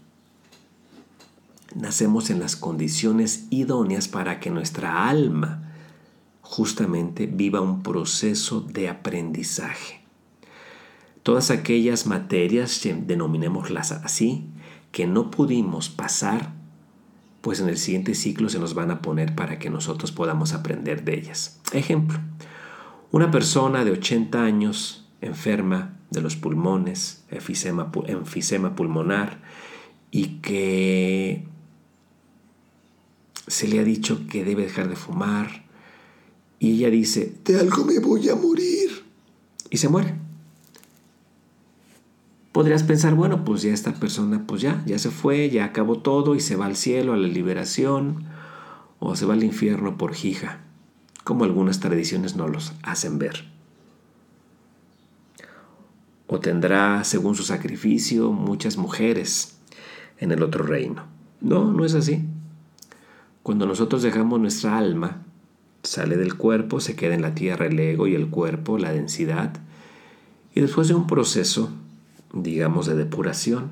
nacemos 1.76 2.30
en 2.30 2.40
las 2.40 2.56
condiciones 2.56 3.48
idóneas 3.50 4.08
para 4.08 4.40
que 4.40 4.50
nuestra 4.50 5.10
alma 5.10 5.72
justamente 6.42 7.26
viva 7.26 7.62
un 7.62 7.84
proceso 7.84 8.62
de 8.62 8.90
aprendizaje. 8.90 10.02
Todas 11.24 11.52
aquellas 11.52 12.06
materias, 12.06 12.82
denominémoslas 13.06 13.92
así, 13.92 14.50
que 14.92 15.08
no 15.08 15.32
pudimos 15.32 15.90
pasar, 15.90 16.54
pues 17.42 17.60
en 17.60 17.70
el 17.70 17.78
siguiente 17.78 18.14
ciclo 18.14 18.50
se 18.50 18.60
nos 18.60 18.74
van 18.74 18.92
a 18.92 19.02
poner 19.02 19.36
para 19.36 19.58
que 19.58 19.70
nosotros 19.70 20.12
podamos 20.12 20.54
aprender 20.54 21.04
de 21.04 21.16
ellas. 21.16 21.60
Ejemplo, 21.72 22.20
una 23.12 23.32
persona 23.32 23.84
de 23.86 23.92
80 23.92 24.44
años 24.44 25.08
enferma 25.22 25.98
de 26.10 26.22
los 26.22 26.36
pulmones, 26.36 27.26
enfisema, 27.30 27.92
enfisema 28.08 28.76
pulmonar, 28.76 29.42
y 30.12 30.40
que 30.42 31.48
se 33.48 33.68
le 33.68 33.80
ha 33.80 33.84
dicho 33.84 34.28
que 34.28 34.44
debe 34.44 34.64
dejar 34.64 34.90
de 34.90 34.96
fumar, 34.96 35.66
y 36.60 36.74
ella 36.74 36.90
dice, 36.90 37.34
de 37.44 37.60
algo 37.60 37.86
me 37.86 38.00
voy 38.00 38.30
a 38.30 38.36
morir, 38.36 39.04
y 39.70 39.78
se 39.78 39.90
muere. 39.90 40.16
Podrías 42.52 42.84
pensar, 42.84 43.16
bueno, 43.16 43.44
pues 43.44 43.64
ya 43.64 43.74
esta 43.74 43.94
persona, 43.96 44.46
pues 44.46 44.62
ya, 44.62 44.84
ya 44.86 45.00
se 45.00 45.10
fue, 45.10 45.50
ya 45.50 45.66
acabó 45.66 46.00
todo 46.00 46.36
y 46.36 46.40
se 46.40 46.56
va 46.56 46.68
al 46.68 46.76
cielo, 46.76 47.14
a 47.14 47.18
la 47.18 47.28
liberación, 47.28 48.26
o 49.00 49.16
se 49.16 49.26
va 49.26 49.34
al 49.34 49.44
infierno 49.44 49.98
por 49.98 50.14
jija, 50.14 50.62
como 51.24 51.44
algunas 51.44 51.80
tradiciones 51.80 52.36
no 52.36 52.48
los 52.48 52.74
hacen 52.84 53.18
ver 53.18 53.54
o 56.34 56.40
tendrá, 56.40 57.04
según 57.04 57.36
su 57.36 57.44
sacrificio, 57.44 58.32
muchas 58.32 58.78
mujeres 58.78 59.58
en 60.18 60.32
el 60.32 60.42
otro 60.42 60.64
reino. 60.64 61.06
No, 61.42 61.72
no 61.72 61.86
es 61.86 61.94
así. 61.94 62.26
Cuando 63.44 63.66
nosotros 63.66 64.02
dejamos 64.02 64.40
nuestra 64.40 64.78
alma, 64.78 65.24
sale 65.84 66.16
del 66.16 66.36
cuerpo, 66.36 66.80
se 66.80 66.96
queda 66.96 67.14
en 67.14 67.22
la 67.22 67.36
tierra 67.36 67.66
el 67.66 67.78
ego 67.78 68.08
y 68.08 68.16
el 68.16 68.30
cuerpo, 68.30 68.78
la 68.78 68.94
densidad, 68.94 69.54
y 70.56 70.62
después 70.62 70.88
de 70.88 70.94
un 70.94 71.08
proceso, 71.08 71.70
digamos, 72.32 72.86
de 72.86 72.96
depuración, 72.96 73.72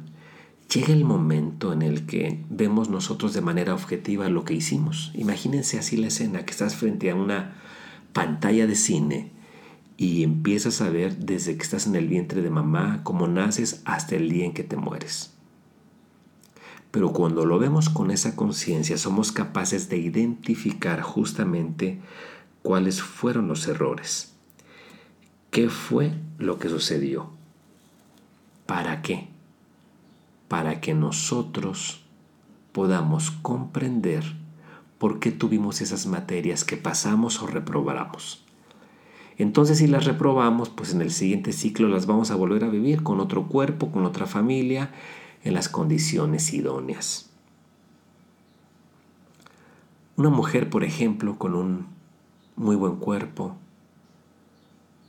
llega 0.74 0.94
el 0.94 1.06
momento 1.06 1.72
en 1.72 1.84
el 1.84 2.06
que 2.06 2.44
vemos 2.50 2.90
nosotros 2.90 3.34
de 3.34 3.40
manera 3.40 3.74
objetiva 3.74 4.28
lo 4.28 4.44
que 4.44 4.56
hicimos. 4.56 5.12
Imagínense 5.14 5.80
así 5.80 5.96
la 5.96 6.08
escena, 6.08 6.44
que 6.44 6.52
estás 6.52 6.76
frente 6.76 7.10
a 7.10 7.16
una 7.16 7.56
pantalla 8.12 8.68
de 8.68 8.76
cine 8.76 9.32
y 9.96 10.24
empiezas 10.24 10.82
a 10.82 10.90
ver 10.90 11.18
desde 11.18 11.56
que 11.56 11.64
estás 11.64 11.88
en 11.88 11.96
el 11.96 12.10
vientre 12.10 12.42
de 12.42 12.50
mamá, 12.50 13.02
cómo 13.04 13.28
naces 13.28 13.82
hasta 13.86 14.18
el 14.18 14.28
día 14.28 14.44
en 14.44 14.54
que 14.54 14.64
te 14.64 14.76
mueres. 14.76 15.31
Pero 16.92 17.14
cuando 17.14 17.46
lo 17.46 17.58
vemos 17.58 17.90
con 17.90 18.12
esa 18.12 18.36
conciencia, 18.36 18.98
somos 18.98 19.32
capaces 19.32 19.90
de 19.90 19.98
identificar 19.98 21.02
justamente 21.02 22.02
cuáles 22.62 23.02
fueron 23.02 23.48
los 23.48 23.68
errores. 23.68 24.34
¿Qué 25.50 25.70
fue 25.70 26.14
lo 26.38 26.60
que 26.60 26.70
sucedió? 26.70 27.30
¿Para 28.66 29.02
qué? 29.02 29.28
Para 30.48 30.82
que 30.82 30.94
nosotros 30.94 32.02
podamos 32.72 33.32
comprender 33.32 34.24
por 34.98 35.20
qué 35.20 35.32
tuvimos 35.32 35.82
esas 35.82 36.06
materias 36.06 36.64
que 36.64 36.78
pasamos 36.78 37.42
o 37.42 37.48
reprobamos. 37.48 38.46
Entonces 39.38 39.80
si 39.80 39.88
las 39.88 40.06
reprobamos, 40.06 40.70
pues 40.70 40.94
en 40.94 41.02
el 41.02 41.12
siguiente 41.12 41.52
ciclo 41.52 41.88
las 41.88 42.06
vamos 42.06 42.32
a 42.32 42.36
volver 42.36 42.64
a 42.64 42.70
vivir 42.70 43.02
con 43.02 43.20
otro 43.20 43.48
cuerpo, 43.48 43.92
con 43.92 44.06
otra 44.06 44.28
familia, 44.28 44.92
en 45.44 45.54
las 45.54 45.70
condiciones 45.70 46.54
idóneas. 46.54 47.30
Una 50.18 50.30
mujer, 50.30 50.70
por 50.70 50.84
ejemplo, 50.84 51.38
con 51.38 51.56
un 51.56 51.88
muy 52.56 52.76
buen 52.76 52.98
cuerpo, 52.98 53.56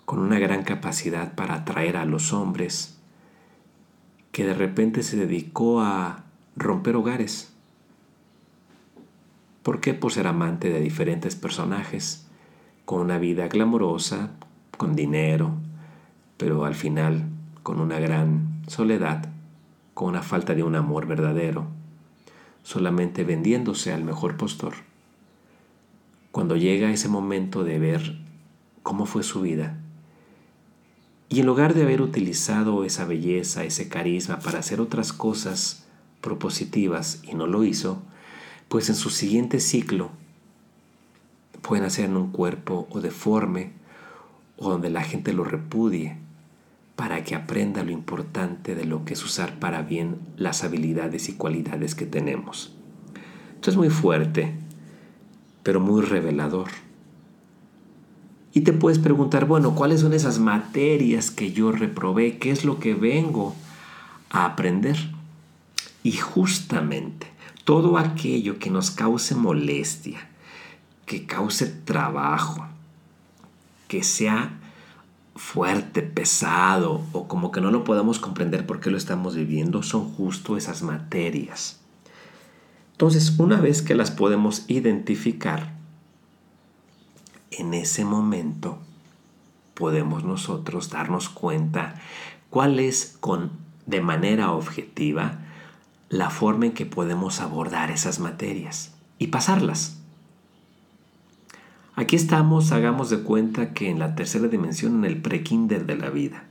con 0.04 0.18
una 0.18 0.38
gran 0.38 0.62
capacidad 0.62 1.34
para 1.34 1.54
atraer 1.54 1.96
a 1.96 2.04
los 2.04 2.32
hombres, 2.32 2.98
que 4.30 4.46
de 4.46 4.54
repente 4.54 5.02
se 5.02 5.16
dedicó 5.16 5.80
a 5.82 6.24
romper 6.56 6.96
hogares, 6.96 7.52
¿Por 9.62 9.80
qué? 9.80 9.94
Por 9.94 10.12
ser 10.12 10.26
amante 10.26 10.70
de 10.70 10.80
diferentes 10.80 11.36
personajes, 11.36 12.26
con 12.84 13.00
una 13.00 13.18
vida 13.18 13.46
glamorosa, 13.46 14.30
con 14.76 14.96
dinero, 14.96 15.52
pero 16.36 16.64
al 16.64 16.74
final 16.74 17.28
con 17.62 17.80
una 17.80 18.00
gran 18.00 18.62
soledad, 18.66 19.31
con 19.94 20.08
una 20.08 20.22
falta 20.22 20.54
de 20.54 20.62
un 20.62 20.74
amor 20.74 21.06
verdadero, 21.06 21.66
solamente 22.62 23.24
vendiéndose 23.24 23.92
al 23.92 24.04
mejor 24.04 24.36
postor. 24.36 24.74
Cuando 26.30 26.56
llega 26.56 26.90
ese 26.90 27.08
momento 27.08 27.64
de 27.64 27.78
ver 27.78 28.18
cómo 28.82 29.06
fue 29.06 29.22
su 29.22 29.42
vida, 29.42 29.78
y 31.28 31.40
en 31.40 31.46
lugar 31.46 31.72
de 31.72 31.82
haber 31.82 32.02
utilizado 32.02 32.84
esa 32.84 33.06
belleza, 33.06 33.64
ese 33.64 33.88
carisma 33.88 34.38
para 34.38 34.58
hacer 34.58 34.80
otras 34.80 35.14
cosas 35.14 35.86
propositivas 36.20 37.22
y 37.22 37.34
no 37.34 37.46
lo 37.46 37.64
hizo, 37.64 38.02
pues 38.68 38.88
en 38.90 38.94
su 38.94 39.08
siguiente 39.08 39.60
ciclo 39.60 40.10
pueden 41.62 41.84
hacer 41.84 42.06
en 42.06 42.16
un 42.16 42.32
cuerpo 42.32 42.86
o 42.90 43.00
deforme 43.00 43.72
o 44.58 44.68
donde 44.70 44.90
la 44.90 45.02
gente 45.02 45.32
lo 45.32 45.44
repudie 45.44 46.18
para 46.96 47.24
que 47.24 47.34
aprenda 47.34 47.82
lo 47.82 47.90
importante 47.90 48.74
de 48.74 48.84
lo 48.84 49.04
que 49.04 49.14
es 49.14 49.24
usar 49.24 49.58
para 49.58 49.82
bien 49.82 50.18
las 50.36 50.64
habilidades 50.64 51.28
y 51.28 51.34
cualidades 51.34 51.94
que 51.94 52.06
tenemos. 52.06 52.74
Esto 53.54 53.70
es 53.70 53.76
muy 53.76 53.90
fuerte, 53.90 54.54
pero 55.62 55.80
muy 55.80 56.02
revelador. 56.02 56.68
Y 58.54 58.62
te 58.62 58.72
puedes 58.72 58.98
preguntar, 58.98 59.46
bueno, 59.46 59.74
¿cuáles 59.74 60.00
son 60.00 60.12
esas 60.12 60.38
materias 60.38 61.30
que 61.30 61.52
yo 61.52 61.72
reprobé? 61.72 62.38
¿Qué 62.38 62.50
es 62.50 62.64
lo 62.64 62.78
que 62.78 62.94
vengo 62.94 63.54
a 64.30 64.44
aprender? 64.44 64.96
Y 66.02 66.12
justamente 66.12 67.28
todo 67.64 67.96
aquello 67.96 68.58
que 68.58 68.68
nos 68.68 68.90
cause 68.90 69.34
molestia, 69.34 70.28
que 71.06 71.24
cause 71.24 71.66
trabajo, 71.66 72.66
que 73.88 74.02
sea 74.02 74.58
fuerte, 75.34 76.02
pesado 76.02 77.02
o 77.12 77.26
como 77.28 77.50
que 77.52 77.60
no 77.60 77.70
lo 77.70 77.84
podamos 77.84 78.18
comprender 78.18 78.66
por 78.66 78.80
qué 78.80 78.90
lo 78.90 78.96
estamos 78.96 79.34
viviendo, 79.34 79.82
son 79.82 80.12
justo 80.12 80.56
esas 80.56 80.82
materias. 80.82 81.80
Entonces, 82.92 83.38
una 83.38 83.60
vez 83.60 83.82
que 83.82 83.94
las 83.94 84.10
podemos 84.10 84.64
identificar, 84.68 85.72
en 87.50 87.74
ese 87.74 88.04
momento 88.04 88.78
podemos 89.74 90.24
nosotros 90.24 90.90
darnos 90.90 91.28
cuenta 91.28 91.96
cuál 92.50 92.78
es 92.78 93.16
con 93.20 93.50
de 93.86 94.00
manera 94.00 94.52
objetiva 94.52 95.38
la 96.08 96.30
forma 96.30 96.66
en 96.66 96.72
que 96.72 96.86
podemos 96.86 97.40
abordar 97.40 97.90
esas 97.90 98.18
materias 98.18 98.92
y 99.18 99.28
pasarlas. 99.28 100.01
Aquí 101.94 102.16
estamos, 102.16 102.72
hagamos 102.72 103.10
de 103.10 103.20
cuenta 103.20 103.74
que 103.74 103.90
en 103.90 103.98
la 103.98 104.14
tercera 104.14 104.48
dimensión, 104.48 104.96
en 104.96 105.04
el 105.04 105.20
prekinder 105.20 105.84
de 105.84 105.96
la 105.96 106.08
vida. 106.08 106.44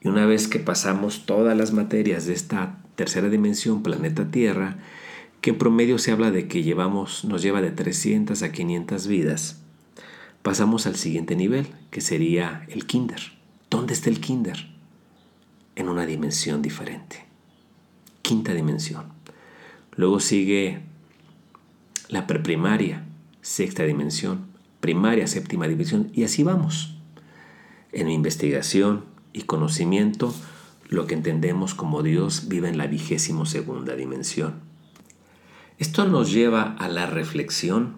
Y 0.00 0.08
una 0.08 0.26
vez 0.26 0.46
que 0.46 0.60
pasamos 0.60 1.26
todas 1.26 1.56
las 1.56 1.72
materias 1.72 2.26
de 2.26 2.34
esta 2.34 2.78
tercera 2.94 3.28
dimensión, 3.28 3.82
planeta 3.82 4.30
Tierra, 4.30 4.76
que 5.40 5.50
en 5.50 5.58
promedio 5.58 5.98
se 5.98 6.12
habla 6.12 6.30
de 6.30 6.46
que 6.46 6.62
llevamos, 6.62 7.24
nos 7.24 7.42
lleva 7.42 7.60
de 7.60 7.72
300 7.72 8.42
a 8.42 8.52
500 8.52 9.06
vidas, 9.08 9.60
pasamos 10.42 10.86
al 10.86 10.94
siguiente 10.94 11.34
nivel, 11.34 11.66
que 11.90 12.00
sería 12.00 12.64
el 12.68 12.86
kinder. 12.86 13.20
¿Dónde 13.70 13.92
está 13.92 14.08
el 14.08 14.20
kinder? 14.20 14.68
En 15.74 15.88
una 15.88 16.06
dimensión 16.06 16.62
diferente. 16.62 17.24
Quinta 18.22 18.54
dimensión. 18.54 19.06
Luego 19.96 20.20
sigue 20.20 20.80
la 22.08 22.28
preprimaria, 22.28 23.04
sexta 23.42 23.82
dimensión, 23.82 24.46
primaria, 24.80 25.26
séptima 25.26 25.68
dimensión, 25.68 26.10
y 26.14 26.24
así 26.24 26.42
vamos. 26.42 26.94
En 27.92 28.08
investigación 28.08 29.04
y 29.34 29.42
conocimiento, 29.42 30.34
lo 30.88 31.06
que 31.06 31.14
entendemos 31.14 31.74
como 31.74 32.02
Dios 32.02 32.48
vive 32.48 32.68
en 32.68 32.78
la 32.78 32.86
vigésimo 32.86 33.44
segunda 33.44 33.96
dimensión. 33.96 34.60
Esto 35.78 36.06
nos 36.06 36.32
lleva 36.32 36.76
a 36.78 36.88
la 36.88 37.06
reflexión 37.06 37.96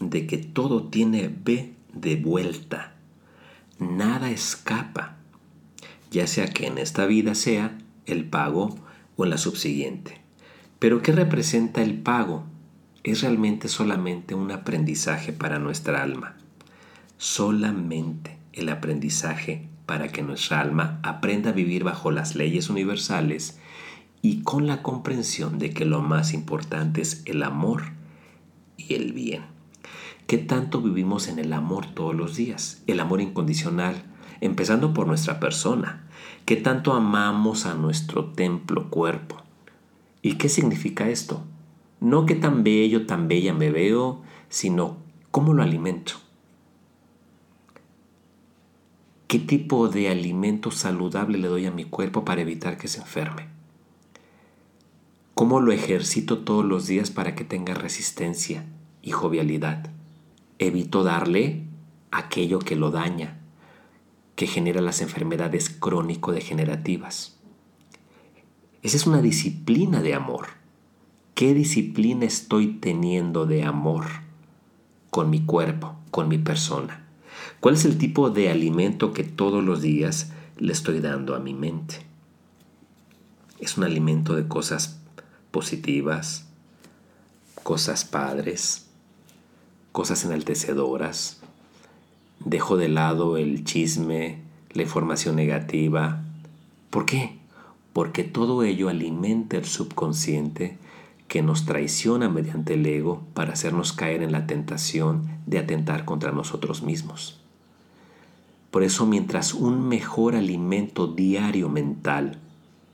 de 0.00 0.26
que 0.26 0.38
todo 0.38 0.88
tiene 0.88 1.28
B 1.28 1.72
de 1.92 2.16
vuelta. 2.16 2.94
Nada 3.78 4.30
escapa, 4.30 5.16
ya 6.10 6.26
sea 6.26 6.48
que 6.48 6.66
en 6.66 6.78
esta 6.78 7.06
vida 7.06 7.34
sea 7.34 7.78
el 8.06 8.24
pago 8.24 8.76
o 9.16 9.24
en 9.24 9.30
la 9.30 9.38
subsiguiente. 9.38 10.20
Pero 10.78 11.02
¿qué 11.02 11.12
representa 11.12 11.82
el 11.82 11.98
pago? 11.98 12.44
Es 13.04 13.22
realmente 13.22 13.68
solamente 13.68 14.34
un 14.34 14.50
aprendizaje 14.52 15.32
para 15.32 15.58
nuestra 15.58 16.02
alma. 16.02 16.36
Solamente 17.16 18.38
el 18.52 18.68
aprendizaje 18.68 19.68
para 19.86 20.08
que 20.08 20.22
nuestra 20.22 20.60
alma 20.60 21.00
aprenda 21.02 21.50
a 21.50 21.54
vivir 21.54 21.84
bajo 21.84 22.10
las 22.10 22.36
leyes 22.36 22.70
universales 22.70 23.58
y 24.20 24.42
con 24.42 24.66
la 24.66 24.82
comprensión 24.82 25.58
de 25.58 25.70
que 25.70 25.84
lo 25.84 26.00
más 26.00 26.32
importante 26.32 27.00
es 27.00 27.22
el 27.26 27.42
amor 27.42 27.82
y 28.76 28.94
el 28.94 29.12
bien. 29.12 29.42
¿Qué 30.26 30.38
tanto 30.38 30.80
vivimos 30.80 31.28
en 31.28 31.40
el 31.40 31.52
amor 31.52 31.86
todos 31.86 32.14
los 32.14 32.36
días? 32.36 32.82
El 32.86 33.00
amor 33.00 33.20
incondicional, 33.20 34.04
empezando 34.40 34.94
por 34.94 35.08
nuestra 35.08 35.40
persona. 35.40 36.06
¿Qué 36.46 36.56
tanto 36.56 36.92
amamos 36.92 37.66
a 37.66 37.74
nuestro 37.74 38.26
templo 38.26 38.88
cuerpo? 38.88 39.42
¿Y 40.22 40.34
qué 40.34 40.48
significa 40.48 41.08
esto? 41.08 41.44
No 42.02 42.26
qué 42.26 42.34
tan 42.34 42.64
bello, 42.64 43.06
tan 43.06 43.28
bella 43.28 43.54
me 43.54 43.70
veo, 43.70 44.22
sino 44.48 44.96
cómo 45.30 45.54
lo 45.54 45.62
alimento. 45.62 46.14
¿Qué 49.28 49.38
tipo 49.38 49.86
de 49.86 50.08
alimento 50.08 50.72
saludable 50.72 51.38
le 51.38 51.46
doy 51.46 51.66
a 51.66 51.70
mi 51.70 51.84
cuerpo 51.84 52.24
para 52.24 52.40
evitar 52.40 52.76
que 52.76 52.88
se 52.88 52.98
enferme? 52.98 53.46
¿Cómo 55.34 55.60
lo 55.60 55.70
ejercito 55.70 56.40
todos 56.40 56.64
los 56.64 56.88
días 56.88 57.12
para 57.12 57.36
que 57.36 57.44
tenga 57.44 57.72
resistencia 57.72 58.66
y 59.00 59.12
jovialidad? 59.12 59.88
Evito 60.58 61.04
darle 61.04 61.62
aquello 62.10 62.58
que 62.58 62.74
lo 62.74 62.90
daña, 62.90 63.38
que 64.34 64.48
genera 64.48 64.80
las 64.80 65.02
enfermedades 65.02 65.70
crónico-degenerativas. 65.70 67.38
Esa 68.82 68.96
es 68.96 69.06
una 69.06 69.22
disciplina 69.22 70.02
de 70.02 70.14
amor. 70.14 70.61
¿Qué 71.34 71.54
disciplina 71.54 72.26
estoy 72.26 72.74
teniendo 72.74 73.46
de 73.46 73.64
amor 73.64 74.04
con 75.10 75.30
mi 75.30 75.40
cuerpo, 75.40 75.96
con 76.10 76.28
mi 76.28 76.36
persona? 76.36 77.06
¿Cuál 77.58 77.74
es 77.74 77.86
el 77.86 77.96
tipo 77.96 78.28
de 78.28 78.50
alimento 78.50 79.14
que 79.14 79.24
todos 79.24 79.64
los 79.64 79.80
días 79.80 80.30
le 80.58 80.74
estoy 80.74 81.00
dando 81.00 81.34
a 81.34 81.40
mi 81.40 81.54
mente? 81.54 81.96
¿Es 83.58 83.78
un 83.78 83.84
alimento 83.84 84.36
de 84.36 84.46
cosas 84.46 85.00
positivas, 85.50 86.46
cosas 87.62 88.04
padres, 88.04 88.88
cosas 89.90 90.24
enaltecedoras? 90.26 91.40
¿Dejo 92.44 92.76
de 92.76 92.90
lado 92.90 93.38
el 93.38 93.64
chisme, 93.64 94.42
la 94.74 94.82
información 94.82 95.36
negativa? 95.36 96.22
¿Por 96.90 97.06
qué? 97.06 97.38
Porque 97.94 98.22
todo 98.22 98.64
ello 98.64 98.90
alimenta 98.90 99.56
el 99.56 99.64
subconsciente 99.64 100.76
que 101.32 101.40
nos 101.40 101.64
traiciona 101.64 102.28
mediante 102.28 102.74
el 102.74 102.84
ego 102.84 103.26
para 103.32 103.54
hacernos 103.54 103.94
caer 103.94 104.22
en 104.22 104.32
la 104.32 104.46
tentación 104.46 105.30
de 105.46 105.58
atentar 105.58 106.04
contra 106.04 106.30
nosotros 106.30 106.82
mismos. 106.82 107.40
Por 108.70 108.82
eso 108.82 109.06
mientras 109.06 109.54
un 109.54 109.88
mejor 109.88 110.36
alimento 110.36 111.06
diario 111.06 111.70
mental 111.70 112.38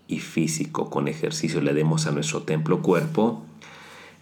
y 0.07 0.21
físico 0.21 0.89
con 0.89 1.09
ejercicio 1.09 1.61
le 1.61 1.75
demos 1.75 2.07
a 2.07 2.13
nuestro 2.13 2.45
templo 2.45 2.81
cuerpo, 2.81 3.43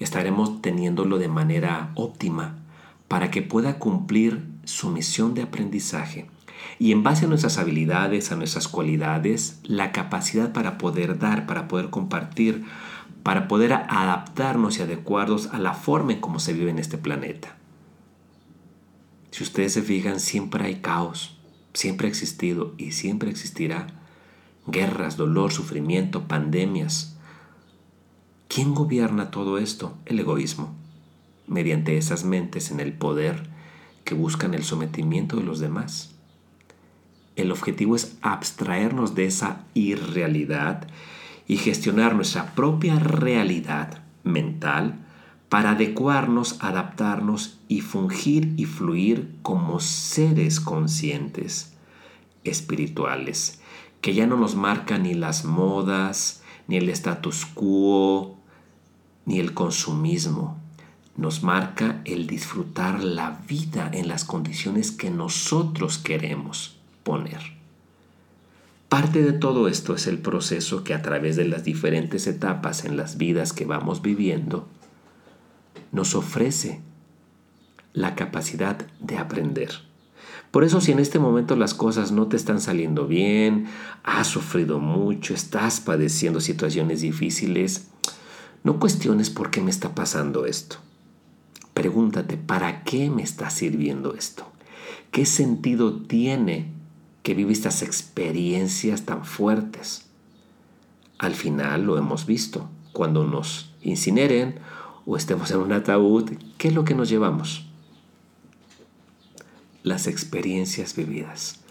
estaremos 0.00 0.62
teniéndolo 0.62 1.18
de 1.18 1.28
manera 1.28 1.90
óptima 1.94 2.54
para 3.08 3.30
que 3.30 3.42
pueda 3.42 3.78
cumplir 3.78 4.46
su 4.64 4.88
misión 4.88 5.34
de 5.34 5.42
aprendizaje 5.42 6.30
y 6.78 6.92
en 6.92 7.02
base 7.02 7.26
a 7.26 7.28
nuestras 7.28 7.58
habilidades, 7.58 8.32
a 8.32 8.36
nuestras 8.36 8.66
cualidades, 8.66 9.60
la 9.62 9.92
capacidad 9.92 10.54
para 10.54 10.78
poder 10.78 11.18
dar, 11.18 11.44
para 11.44 11.68
poder 11.68 11.90
compartir, 11.90 12.64
para 13.26 13.48
poder 13.48 13.72
adaptarnos 13.72 14.78
y 14.78 14.82
adecuarnos 14.82 15.48
a 15.48 15.58
la 15.58 15.74
forma 15.74 16.12
en 16.12 16.20
cómo 16.20 16.38
se 16.38 16.52
vive 16.52 16.70
en 16.70 16.78
este 16.78 16.96
planeta. 16.96 17.56
Si 19.32 19.42
ustedes 19.42 19.72
se 19.72 19.82
fijan, 19.82 20.20
siempre 20.20 20.64
hay 20.64 20.76
caos, 20.76 21.36
siempre 21.72 22.06
ha 22.06 22.10
existido 22.10 22.74
y 22.78 22.92
siempre 22.92 23.28
existirá 23.28 23.88
guerras, 24.68 25.16
dolor, 25.16 25.50
sufrimiento, 25.50 26.28
pandemias. 26.28 27.16
¿Quién 28.46 28.74
gobierna 28.76 29.32
todo 29.32 29.58
esto? 29.58 29.98
El 30.04 30.20
egoísmo, 30.20 30.76
mediante 31.48 31.96
esas 31.96 32.22
mentes 32.22 32.70
en 32.70 32.78
el 32.78 32.92
poder 32.92 33.50
que 34.04 34.14
buscan 34.14 34.54
el 34.54 34.62
sometimiento 34.62 35.36
de 35.36 35.42
los 35.42 35.58
demás. 35.58 36.14
El 37.34 37.50
objetivo 37.50 37.96
es 37.96 38.18
abstraernos 38.22 39.16
de 39.16 39.26
esa 39.26 39.64
irrealidad 39.74 40.86
y 41.48 41.58
gestionar 41.58 42.14
nuestra 42.14 42.54
propia 42.54 42.98
realidad 42.98 44.02
mental 44.24 45.06
para 45.48 45.72
adecuarnos, 45.72 46.58
adaptarnos 46.60 47.60
y 47.68 47.80
fungir 47.80 48.54
y 48.56 48.64
fluir 48.64 49.36
como 49.42 49.80
seres 49.80 50.60
conscientes, 50.60 51.74
espirituales, 52.44 53.60
que 54.00 54.14
ya 54.14 54.26
no 54.26 54.36
nos 54.36 54.56
marcan 54.56 55.04
ni 55.04 55.14
las 55.14 55.44
modas, 55.44 56.42
ni 56.66 56.76
el 56.76 56.88
status 56.88 57.46
quo, 57.46 58.38
ni 59.24 59.38
el 59.38 59.54
consumismo. 59.54 60.58
Nos 61.16 61.42
marca 61.42 62.02
el 62.04 62.26
disfrutar 62.26 63.02
la 63.02 63.40
vida 63.48 63.90
en 63.92 64.08
las 64.08 64.24
condiciones 64.24 64.90
que 64.90 65.10
nosotros 65.10 65.98
queremos 65.98 66.76
poner. 67.04 67.55
Parte 68.88 69.22
de 69.22 69.32
todo 69.32 69.66
esto 69.66 69.94
es 69.94 70.06
el 70.06 70.18
proceso 70.18 70.84
que 70.84 70.94
a 70.94 71.02
través 71.02 71.34
de 71.34 71.44
las 71.44 71.64
diferentes 71.64 72.26
etapas 72.28 72.84
en 72.84 72.96
las 72.96 73.16
vidas 73.16 73.52
que 73.52 73.64
vamos 73.64 74.00
viviendo 74.00 74.68
nos 75.90 76.14
ofrece 76.14 76.80
la 77.92 78.14
capacidad 78.14 78.86
de 79.00 79.18
aprender. 79.18 79.70
Por 80.52 80.62
eso 80.62 80.80
si 80.80 80.92
en 80.92 81.00
este 81.00 81.18
momento 81.18 81.56
las 81.56 81.74
cosas 81.74 82.12
no 82.12 82.28
te 82.28 82.36
están 82.36 82.60
saliendo 82.60 83.08
bien, 83.08 83.66
has 84.04 84.28
sufrido 84.28 84.78
mucho, 84.78 85.34
estás 85.34 85.80
padeciendo 85.80 86.40
situaciones 86.40 87.00
difíciles, 87.00 87.88
no 88.62 88.78
cuestiones 88.78 89.30
por 89.30 89.50
qué 89.50 89.60
me 89.60 89.70
está 89.70 89.94
pasando 89.94 90.46
esto. 90.46 90.76
Pregúntate, 91.74 92.36
¿para 92.36 92.84
qué 92.84 93.10
me 93.10 93.22
está 93.22 93.50
sirviendo 93.50 94.14
esto? 94.14 94.50
¿Qué 95.10 95.26
sentido 95.26 96.02
tiene 96.02 96.75
que 97.26 97.34
vive 97.34 97.52
estas 97.52 97.82
experiencias 97.82 99.04
tan 99.04 99.24
fuertes? 99.24 100.06
Al 101.18 101.34
final 101.34 101.82
lo 101.82 101.98
hemos 101.98 102.24
visto. 102.24 102.70
Cuando 102.92 103.24
nos 103.24 103.74
incineren 103.82 104.60
o 105.06 105.16
estemos 105.16 105.50
en 105.50 105.58
un 105.58 105.72
ataúd, 105.72 106.30
¿qué 106.56 106.68
es 106.68 106.74
lo 106.74 106.84
que 106.84 106.94
nos 106.94 107.08
llevamos? 107.08 107.66
Las 109.82 110.06
experiencias 110.06 110.94
vividas. 110.94 111.64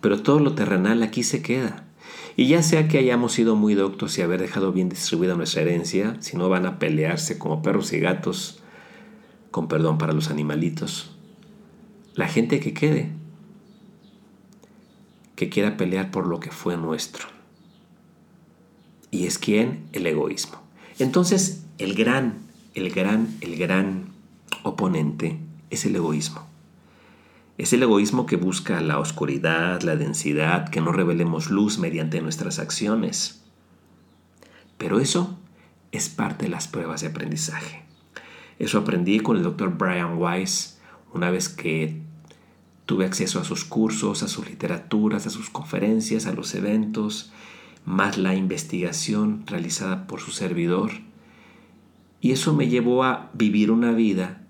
Pero 0.00 0.22
todo 0.22 0.38
lo 0.38 0.54
terrenal 0.54 1.02
aquí 1.02 1.24
se 1.24 1.42
queda. 1.42 1.84
Y 2.34 2.46
ya 2.46 2.62
sea 2.62 2.88
que 2.88 2.96
hayamos 2.96 3.32
sido 3.32 3.54
muy 3.54 3.74
doctos 3.74 4.16
y 4.16 4.22
haber 4.22 4.40
dejado 4.40 4.72
bien 4.72 4.88
distribuida 4.88 5.34
nuestra 5.34 5.60
herencia, 5.60 6.16
si 6.20 6.38
no 6.38 6.48
van 6.48 6.64
a 6.64 6.78
pelearse 6.78 7.36
como 7.36 7.60
perros 7.60 7.92
y 7.92 8.00
gatos, 8.00 8.62
con 9.50 9.68
perdón 9.68 9.98
para 9.98 10.14
los 10.14 10.30
animalitos, 10.30 11.14
la 12.14 12.28
gente 12.28 12.60
que 12.60 12.72
quede, 12.72 13.12
que 15.42 15.50
quiera 15.50 15.76
pelear 15.76 16.10
por 16.10 16.26
lo 16.26 16.40
que 16.40 16.50
fue 16.50 16.76
nuestro. 16.76 17.26
Y 19.10 19.26
es 19.26 19.38
quien 19.38 19.84
el 19.92 20.06
egoísmo. 20.06 20.62
Entonces, 20.98 21.64
el 21.78 21.94
gran 21.94 22.42
el 22.74 22.90
gran, 22.90 23.36
el 23.42 23.56
gran 23.56 24.06
oponente 24.62 25.38
es 25.70 25.84
el 25.84 25.96
egoísmo. 25.96 26.46
Es 27.58 27.72
el 27.74 27.82
egoísmo 27.82 28.24
que 28.24 28.36
busca 28.36 28.80
la 28.80 28.98
oscuridad, 28.98 29.82
la 29.82 29.96
densidad, 29.96 30.70
que 30.70 30.80
no 30.80 30.90
revelemos 30.92 31.50
luz 31.50 31.78
mediante 31.78 32.22
nuestras 32.22 32.58
acciones. 32.58 33.42
Pero 34.78 35.00
eso 35.00 35.38
es 35.92 36.08
parte 36.08 36.46
de 36.46 36.50
las 36.50 36.66
pruebas 36.66 37.02
de 37.02 37.08
aprendizaje. 37.08 37.82
Eso 38.58 38.78
aprendí 38.78 39.20
con 39.20 39.36
el 39.36 39.42
doctor 39.42 39.76
Brian 39.76 40.16
Weiss 40.16 40.78
una 41.12 41.30
vez 41.30 41.50
que 41.50 42.00
tuve 42.92 43.06
acceso 43.06 43.40
a 43.40 43.44
sus 43.44 43.64
cursos, 43.64 44.22
a 44.22 44.28
sus 44.28 44.46
literaturas, 44.46 45.26
a 45.26 45.30
sus 45.30 45.48
conferencias, 45.48 46.26
a 46.26 46.32
los 46.34 46.54
eventos, 46.54 47.32
más 47.86 48.18
la 48.18 48.34
investigación 48.34 49.44
realizada 49.46 50.06
por 50.06 50.20
su 50.20 50.30
servidor. 50.30 50.90
Y 52.20 52.32
eso 52.32 52.52
me 52.52 52.68
llevó 52.68 53.02
a 53.02 53.30
vivir 53.32 53.70
una 53.70 53.92
vida 53.92 54.42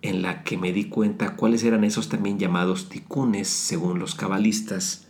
en 0.00 0.22
la 0.22 0.44
que 0.44 0.56
me 0.56 0.72
di 0.72 0.84
cuenta 0.84 1.34
cuáles 1.34 1.64
eran 1.64 1.82
esos 1.82 2.08
también 2.08 2.38
llamados 2.38 2.88
ticunes 2.88 3.48
según 3.48 3.98
los 3.98 4.14
cabalistas, 4.14 5.08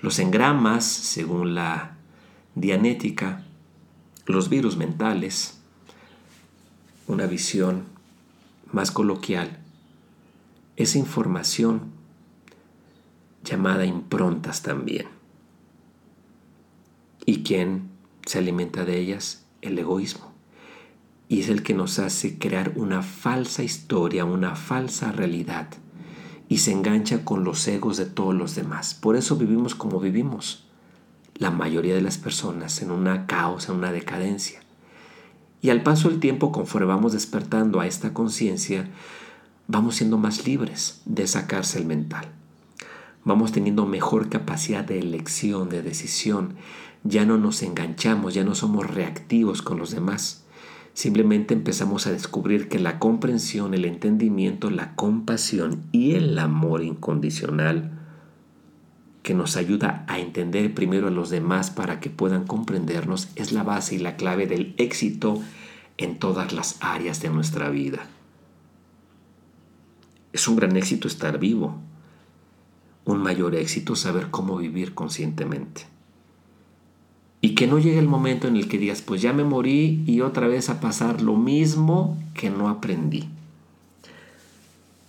los 0.00 0.18
engramas 0.18 0.86
según 0.86 1.54
la 1.54 1.98
dianética, 2.54 3.44
los 4.24 4.48
virus 4.48 4.78
mentales, 4.78 5.60
una 7.06 7.26
visión 7.26 7.84
más 8.72 8.90
coloquial, 8.90 9.58
esa 10.82 10.98
información 10.98 11.92
llamada 13.44 13.84
improntas 13.86 14.62
también. 14.62 15.06
¿Y 17.24 17.42
quién 17.42 17.90
se 18.26 18.38
alimenta 18.38 18.84
de 18.84 18.98
ellas? 18.98 19.44
El 19.60 19.78
egoísmo 19.78 20.32
y 21.32 21.40
es 21.40 21.48
el 21.48 21.62
que 21.62 21.72
nos 21.72 21.98
hace 21.98 22.38
crear 22.38 22.74
una 22.76 23.00
falsa 23.00 23.62
historia, 23.62 24.26
una 24.26 24.54
falsa 24.54 25.12
realidad 25.12 25.66
y 26.46 26.58
se 26.58 26.72
engancha 26.72 27.24
con 27.24 27.42
los 27.42 27.66
egos 27.68 27.96
de 27.96 28.04
todos 28.04 28.34
los 28.34 28.54
demás. 28.54 28.92
Por 28.92 29.16
eso 29.16 29.36
vivimos 29.36 29.74
como 29.74 29.98
vivimos, 29.98 30.66
la 31.36 31.50
mayoría 31.50 31.94
de 31.94 32.02
las 32.02 32.18
personas 32.18 32.82
en 32.82 32.90
una 32.90 33.24
caos, 33.26 33.70
en 33.70 33.76
una 33.76 33.92
decadencia. 33.92 34.60
Y 35.62 35.70
al 35.70 35.82
paso 35.82 36.10
del 36.10 36.20
tiempo, 36.20 36.52
conforme 36.52 36.88
vamos 36.88 37.14
despertando 37.14 37.80
a 37.80 37.86
esta 37.86 38.12
conciencia, 38.12 38.90
vamos 39.72 39.96
siendo 39.96 40.18
más 40.18 40.46
libres 40.46 41.00
de 41.06 41.24
esa 41.24 41.46
cárcel 41.46 41.86
mental. 41.86 42.26
Vamos 43.24 43.52
teniendo 43.52 43.86
mejor 43.86 44.28
capacidad 44.28 44.84
de 44.84 44.98
elección, 44.98 45.70
de 45.70 45.82
decisión. 45.82 46.54
Ya 47.02 47.24
no 47.24 47.38
nos 47.38 47.62
enganchamos, 47.62 48.34
ya 48.34 48.44
no 48.44 48.54
somos 48.54 48.88
reactivos 48.88 49.62
con 49.62 49.78
los 49.78 49.90
demás 49.90 50.42
simplemente 50.94 51.54
empezamos 51.54 52.06
a 52.06 52.12
descubrir 52.12 52.68
que 52.68 52.78
la 52.78 52.98
comprensión, 52.98 53.72
el 53.74 53.84
entendimiento, 53.84 54.70
la 54.70 54.94
compasión 54.94 55.84
y 55.90 56.14
el 56.14 56.38
amor 56.38 56.82
incondicional 56.82 57.98
que 59.22 59.34
nos 59.34 59.56
ayuda 59.56 60.04
a 60.08 60.18
entender 60.18 60.74
primero 60.74 61.08
a 61.08 61.10
los 61.10 61.30
demás 61.30 61.70
para 61.70 62.00
que 62.00 62.10
puedan 62.10 62.44
comprendernos 62.44 63.28
es 63.36 63.52
la 63.52 63.62
base 63.62 63.94
y 63.94 63.98
la 63.98 64.16
clave 64.16 64.46
del 64.46 64.74
éxito 64.78 65.40
en 65.96 66.18
todas 66.18 66.52
las 66.52 66.76
áreas 66.80 67.22
de 67.22 67.30
nuestra 67.30 67.70
vida. 67.70 68.00
Es 70.32 70.48
un 70.48 70.56
gran 70.56 70.76
éxito 70.76 71.08
estar 71.08 71.38
vivo, 71.38 71.76
un 73.04 73.22
mayor 73.22 73.54
éxito 73.54 73.96
saber 73.96 74.28
cómo 74.30 74.56
vivir 74.56 74.94
conscientemente. 74.94 75.82
Y 77.40 77.54
que 77.54 77.66
no 77.66 77.78
llegue 77.78 77.98
el 77.98 78.08
momento 78.08 78.46
en 78.46 78.56
el 78.56 78.68
que 78.68 78.78
digas, 78.78 79.02
pues 79.02 79.20
ya 79.20 79.32
me 79.32 79.44
morí 79.44 80.04
y 80.06 80.20
otra 80.20 80.46
vez 80.46 80.70
a 80.70 80.80
pasar 80.80 81.20
lo 81.20 81.36
mismo 81.36 82.16
que 82.34 82.50
no 82.50 82.68
aprendí. 82.68 83.28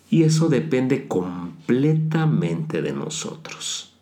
Y 0.10 0.24
eso 0.24 0.50
depende 0.50 1.08
completamente 1.08 2.82
de 2.82 2.92
nosotros. 2.92 3.94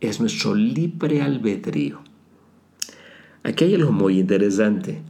Es 0.00 0.20
nuestro 0.20 0.54
libre 0.54 1.22
albedrío. 1.22 2.00
Aquí 3.42 3.64
hay 3.64 3.74
algo 3.74 3.92
muy 3.92 4.18
interesante, 4.18 5.02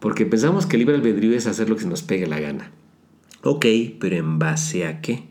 porque 0.00 0.26
pensamos 0.26 0.66
que 0.66 0.76
el 0.76 0.80
libre 0.80 0.96
albedrío 0.96 1.36
es 1.36 1.46
hacer 1.46 1.70
lo 1.70 1.76
que 1.76 1.82
se 1.82 1.88
nos 1.88 2.02
pegue 2.02 2.26
la 2.26 2.40
gana. 2.40 2.72
Ok, 3.42 3.64
pero 3.98 4.16
¿en 4.16 4.38
base 4.38 4.86
a 4.86 5.00
qué? 5.00 5.24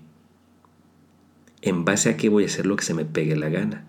¿En 1.62 1.86
base 1.86 2.10
a 2.10 2.18
qué 2.18 2.28
voy 2.28 2.44
a 2.44 2.48
hacer 2.48 2.66
lo 2.66 2.76
que 2.76 2.84
se 2.84 2.96
me 2.96 3.06
pegue 3.06 3.36
la 3.36 3.50
gana? 3.50 3.86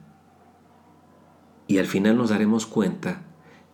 Y 1.66 1.78
al 1.78 1.86
final 1.86 2.18
nos 2.18 2.28
daremos 2.28 2.66
cuenta 2.66 3.22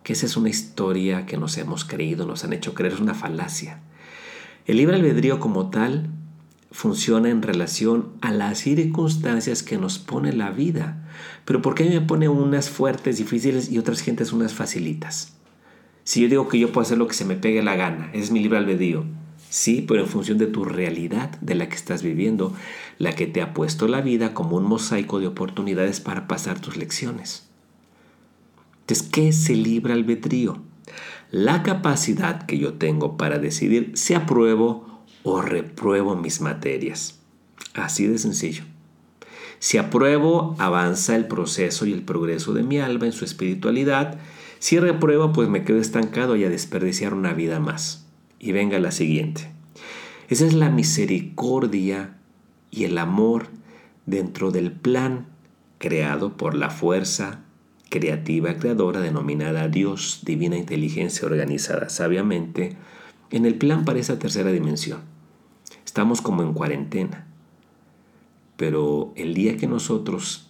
que 0.03 0.13
esa 0.13 0.25
es 0.25 0.37
una 0.37 0.47
historia 0.47 1.25
que 1.25 1.35
nos 1.35 1.57
hemos 1.57 1.83
creído, 1.83 2.25
nos 2.25 2.45
han 2.45 2.53
hecho 2.53 2.73
creer, 2.73 2.93
es 2.93 3.01
una 3.01 3.13
falacia. 3.13 3.81
El 4.65 4.77
libre 4.77 4.95
albedrío 4.95 5.41
como 5.41 5.69
tal 5.69 6.11
funciona 6.71 7.29
en 7.29 7.41
relación 7.41 8.13
a 8.21 8.31
las 8.31 8.59
circunstancias 8.59 9.63
que 9.63 9.77
nos 9.77 9.99
pone 9.99 10.31
la 10.31 10.51
vida. 10.51 11.09
Pero 11.43 11.61
¿por 11.61 11.75
qué 11.75 11.89
me 11.89 11.99
pone 11.99 12.29
unas 12.29 12.69
fuertes, 12.69 13.17
difíciles 13.17 13.69
y 13.69 13.79
otras 13.79 13.99
gentes 13.99 14.31
unas 14.31 14.53
facilitas? 14.53 15.35
Si 16.05 16.21
yo 16.21 16.29
digo 16.29 16.47
que 16.47 16.59
yo 16.59 16.71
puedo 16.71 16.85
hacer 16.85 16.97
lo 16.97 17.07
que 17.07 17.15
se 17.15 17.25
me 17.25 17.35
pegue 17.35 17.61
la 17.63 17.75
gana, 17.75 18.09
es 18.13 18.31
mi 18.31 18.39
libre 18.39 18.59
albedrío. 18.59 19.16
Sí, 19.49 19.83
pero 19.87 20.01
en 20.01 20.07
función 20.07 20.37
de 20.37 20.47
tu 20.47 20.65
realidad, 20.65 21.31
de 21.39 21.55
la 21.55 21.69
que 21.69 21.75
estás 21.75 22.03
viviendo, 22.03 22.53
la 22.99 23.13
que 23.13 23.27
te 23.27 23.41
ha 23.41 23.53
puesto 23.53 23.87
la 23.87 24.01
vida 24.01 24.33
como 24.33 24.57
un 24.57 24.65
mosaico 24.65 25.19
de 25.19 25.27
oportunidades 25.27 25.99
para 25.99 26.27
pasar 26.27 26.59
tus 26.59 26.75
lecciones. 26.75 27.47
Entonces, 28.81 29.07
¿qué 29.09 29.29
es 29.29 29.49
el 29.49 29.63
libre 29.63 29.93
albedrío? 29.93 30.61
La 31.31 31.63
capacidad 31.63 32.45
que 32.45 32.57
yo 32.57 32.73
tengo 32.73 33.17
para 33.17 33.39
decidir 33.39 33.91
si 33.95 34.13
apruebo 34.13 35.03
o 35.23 35.41
repruebo 35.41 36.15
mis 36.15 36.41
materias. 36.41 37.19
Así 37.73 38.07
de 38.07 38.17
sencillo. 38.17 38.63
Si 39.59 39.77
apruebo, 39.77 40.55
avanza 40.59 41.15
el 41.15 41.27
proceso 41.27 41.85
y 41.85 41.93
el 41.93 42.03
progreso 42.03 42.53
de 42.53 42.63
mi 42.63 42.79
alma 42.79 43.07
en 43.07 43.11
su 43.11 43.25
espiritualidad. 43.25 44.19
Si 44.59 44.79
repruebo, 44.79 45.33
pues 45.33 45.49
me 45.49 45.63
quedo 45.63 45.79
estancado 45.79 46.35
y 46.35 46.43
a 46.43 46.49
desperdiciar 46.49 47.13
una 47.13 47.33
vida 47.33 47.59
más. 47.59 48.06
Y 48.39 48.51
venga 48.51 48.79
la 48.79 48.91
siguiente. 48.91 49.49
Esa 50.29 50.45
es 50.45 50.53
la 50.53 50.69
misericordia 50.69 52.17
y 52.69 52.83
el 52.83 52.97
amor 52.97 53.47
dentro 54.05 54.51
del 54.51 54.71
plan 54.71 55.27
creado 55.77 56.35
por 56.35 56.55
la 56.55 56.69
fuerza 56.69 57.43
creativa, 57.89 58.57
creadora, 58.57 58.99
denominada 58.99 59.67
Dios, 59.69 60.21
divina 60.23 60.57
inteligencia 60.57 61.25
organizada 61.25 61.89
sabiamente, 61.89 62.75
en 63.31 63.45
el 63.45 63.55
plan 63.55 63.85
para 63.85 63.99
esa 63.99 64.19
tercera 64.19 64.51
dimensión. 64.51 65.01
Estamos 65.85 66.21
como 66.21 66.43
en 66.43 66.53
cuarentena. 66.53 67.25
Pero 68.57 69.13
el 69.15 69.33
día 69.33 69.57
que 69.57 69.67
nosotros 69.67 70.46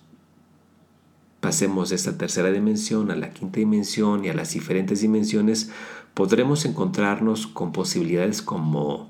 pasemos 1.48 1.92
de 1.92 1.96
esta 1.96 2.18
tercera 2.18 2.52
dimensión 2.52 3.10
a 3.10 3.16
la 3.16 3.30
quinta 3.30 3.62
dimensión 3.62 4.26
y 4.26 4.28
a 4.28 4.34
las 4.34 4.52
diferentes 4.52 5.00
dimensiones, 5.00 5.70
podremos 6.14 6.66
encontrarnos 6.66 7.48
con 7.48 7.72
posibilidades 7.72 8.42
como 8.42 9.10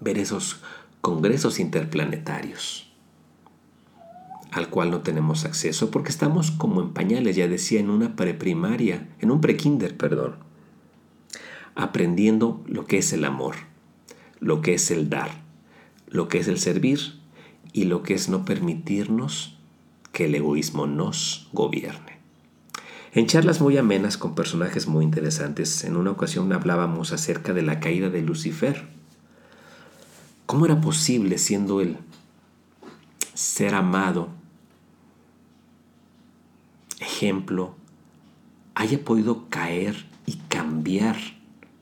ver 0.00 0.16
esos 0.16 0.62
congresos 1.02 1.60
interplanetarios 1.60 2.90
al 4.50 4.70
cual 4.70 4.90
no 4.90 5.02
tenemos 5.02 5.44
acceso 5.44 5.90
porque 5.90 6.08
estamos 6.08 6.50
como 6.50 6.80
en 6.80 6.94
pañales, 6.94 7.36
ya 7.36 7.48
decía, 7.48 7.78
en 7.78 7.90
una 7.90 8.16
preprimaria, 8.16 9.10
en 9.20 9.30
un 9.30 9.42
prekinder, 9.42 9.98
perdón, 9.98 10.36
aprendiendo 11.74 12.64
lo 12.66 12.86
que 12.86 12.96
es 12.96 13.12
el 13.12 13.26
amor, 13.26 13.56
lo 14.40 14.62
que 14.62 14.72
es 14.72 14.90
el 14.90 15.10
dar, 15.10 15.32
lo 16.08 16.28
que 16.28 16.38
es 16.38 16.48
el 16.48 16.58
servir 16.58 17.20
y 17.74 17.84
lo 17.84 18.02
que 18.02 18.14
es 18.14 18.30
no 18.30 18.46
permitirnos 18.46 19.58
que 20.12 20.26
el 20.26 20.34
egoísmo 20.34 20.86
nos 20.86 21.48
gobierne. 21.52 22.20
En 23.14 23.26
charlas 23.26 23.60
muy 23.60 23.76
amenas 23.76 24.16
con 24.16 24.34
personajes 24.34 24.86
muy 24.86 25.04
interesantes, 25.04 25.84
en 25.84 25.96
una 25.96 26.10
ocasión 26.10 26.52
hablábamos 26.52 27.12
acerca 27.12 27.52
de 27.52 27.62
la 27.62 27.80
caída 27.80 28.08
de 28.08 28.22
Lucifer. 28.22 28.88
¿Cómo 30.46 30.64
era 30.64 30.80
posible, 30.80 31.36
siendo 31.36 31.80
el 31.80 31.98
ser 33.34 33.74
amado, 33.74 34.28
ejemplo, 37.00 37.74
haya 38.74 39.04
podido 39.04 39.48
caer 39.50 40.06
y 40.24 40.36
cambiar? 40.48 41.16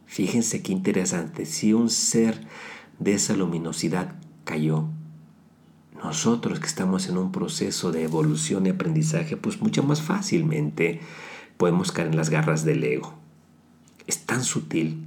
Fíjense 0.06 0.62
qué 0.62 0.72
interesante, 0.72 1.46
si 1.46 1.72
un 1.72 1.90
ser 1.90 2.44
de 2.98 3.14
esa 3.14 3.34
luminosidad 3.34 4.16
cayó, 4.44 4.88
nosotros 6.02 6.60
que 6.60 6.66
estamos 6.66 7.08
en 7.08 7.18
un 7.18 7.32
proceso 7.32 7.92
de 7.92 8.04
evolución 8.04 8.66
y 8.66 8.70
aprendizaje, 8.70 9.36
pues 9.36 9.60
mucho 9.60 9.82
más 9.82 10.02
fácilmente 10.02 11.00
podemos 11.56 11.92
caer 11.92 12.08
en 12.08 12.16
las 12.16 12.30
garras 12.30 12.64
del 12.64 12.82
ego. 12.84 13.14
Es 14.06 14.26
tan 14.26 14.42
sutil 14.42 15.04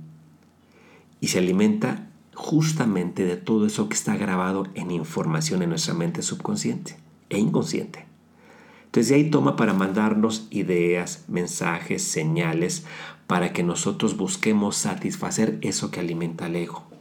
y 1.19 1.27
se 1.27 1.39
alimenta 1.39 2.07
justamente 2.35 3.25
de 3.25 3.37
todo 3.37 3.65
eso 3.65 3.89
que 3.89 3.95
está 3.95 4.15
grabado 4.15 4.67
en 4.75 4.91
información 4.91 5.61
en 5.61 5.69
nuestra 5.69 5.93
mente 5.93 6.21
subconsciente 6.21 6.95
e 7.29 7.39
inconsciente. 7.39 8.05
Entonces 8.85 9.09
de 9.09 9.15
ahí 9.15 9.29
toma 9.31 9.55
para 9.55 9.73
mandarnos 9.73 10.47
ideas, 10.51 11.25
mensajes, 11.27 12.03
señales, 12.03 12.85
para 13.25 13.51
que 13.51 13.63
nosotros 13.63 14.17
busquemos 14.17 14.75
satisfacer 14.75 15.57
eso 15.61 15.89
que 15.89 15.99
alimenta 15.99 16.45
el 16.45 16.55
ego. 16.57 16.92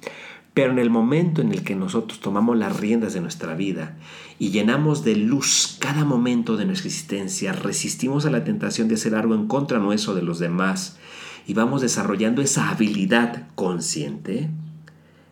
Pero 0.55 0.73
en 0.73 0.79
el 0.79 0.91
momento 0.91 1.41
en 1.41 1.51
el 1.51 1.65
que 1.65 1.75
nosotros 1.75 2.21
tomamos 2.21 2.59
las 2.59 2.79
riendas 2.79 3.15
de 3.15 3.21
nuestra 3.21 3.55
vida 3.55 3.97
y 4.39 4.51
llenamos 4.51 5.03
de 5.03 5.17
luz 5.17 5.77
cada 5.79 6.05
momento 6.05 6.57
de 6.57 6.67
nuestra 6.67 6.89
existencia, 6.89 7.53
resistimos 7.53 8.27
a 8.27 8.31
la 8.31 8.45
tentación 8.45 8.89
de 8.89 8.97
hacer 8.97 9.15
algo 9.15 9.35
en 9.35 9.47
contra 9.47 9.79
nuestro 9.79 10.15
de 10.15 10.23
los 10.23 10.39
demás 10.39 10.99
y 11.47 11.55
vamos 11.55 11.81
desarrollando 11.81 12.43
esa 12.43 12.69
habilidad 12.69 13.49
consciente, 13.55 14.51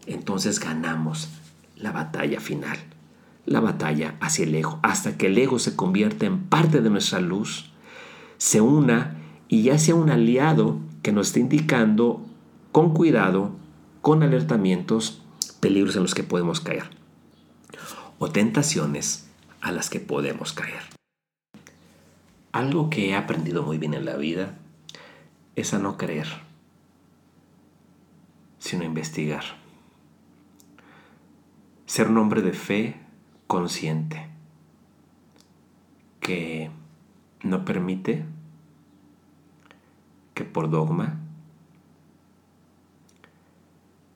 entonces 0.07 0.59
ganamos 0.59 1.29
la 1.77 1.93
batalla 1.93 2.41
final, 2.41 2.79
la 3.47 3.61
batalla 3.61 4.17
hacia 4.21 4.45
el 4.45 4.55
ego, 4.55 4.81
hasta 4.83 5.17
que 5.17 5.27
el 5.27 5.39
ego 5.39 5.59
se 5.59 5.77
convierta 5.77 6.27
en 6.27 6.39
parte 6.39 6.81
de 6.81 6.91
nuestra 6.91 7.21
luz, 7.21 7.71
se 8.39 8.61
una 8.61 9.17
y 9.49 9.63
ya 9.65 9.79
sea 9.79 9.95
un 9.95 10.11
aliado 10.11 10.79
que 11.03 11.13
nos 11.13 11.29
esté 11.29 11.41
indicando 11.41 12.25
con 12.73 12.95
cuidado 12.95 13.53
con 14.03 14.23
alertamientos, 14.23 15.23
peligros 15.61 15.97
en 15.97 16.03
los 16.03 16.15
que 16.15 16.23
podemos 16.23 16.61
caer 16.61 16.85
o 18.19 18.31
tentaciones 18.31 19.31
a 19.61 19.73
las 19.73 19.91
que 19.91 20.01
podemos 20.01 20.53
caer. 20.53 20.83
Algo 22.53 22.91
que 22.91 23.11
he 23.11 23.15
aprendido 23.15 23.63
muy 23.63 23.79
bien 23.79 23.95
en 23.95 24.05
la 24.05 24.17
vida 24.17 24.59
es 25.57 25.73
a 25.75 25.79
no 25.79 25.97
creer, 25.97 26.27
sino 28.59 28.85
investigar. 28.85 29.45
Ser 31.87 32.09
un 32.09 32.19
hombre 32.19 32.43
de 32.43 32.53
fe 32.53 33.01
consciente 33.47 34.29
que 36.21 36.71
no 37.43 37.65
permite 37.65 38.25
que 40.35 40.45
por 40.45 40.71
dogma 40.71 41.20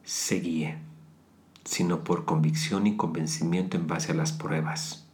se 0.04 0.40
guíe, 0.40 0.78
sino 1.64 2.04
por 2.04 2.24
convicción 2.24 2.86
y 2.86 2.96
convencimiento 2.96 3.76
en 3.76 3.86
base 3.86 4.12
a 4.12 4.14
las 4.14 4.32
pruebas. 4.32 5.06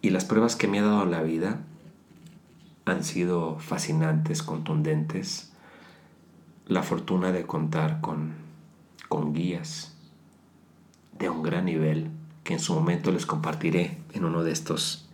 Y 0.00 0.10
las 0.10 0.24
pruebas 0.24 0.56
que 0.56 0.68
me 0.68 0.78
ha 0.78 0.82
dado 0.82 1.04
la 1.04 1.22
vida 1.22 1.60
han 2.84 3.04
sido 3.04 3.58
fascinantes, 3.58 4.42
contundentes. 4.42 5.52
La 6.66 6.82
fortuna 6.82 7.32
de 7.32 7.44
contar 7.44 8.00
con, 8.00 8.32
con 9.08 9.32
guías 9.32 9.96
de 11.18 11.28
un 11.28 11.42
gran 11.42 11.66
nivel 11.66 12.10
que 12.44 12.54
en 12.54 12.60
su 12.60 12.74
momento 12.74 13.12
les 13.12 13.26
compartiré 13.26 13.98
en 14.12 14.24
uno 14.24 14.42
de 14.42 14.52
estos 14.52 15.08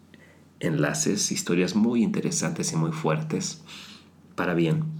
enlaces, 0.61 1.33
historias 1.33 1.75
muy 1.75 2.03
interesantes 2.03 2.73
y 2.73 2.77
muy 2.77 2.93
fuertes, 2.93 3.63
para 4.35 4.55
bien 4.55 4.98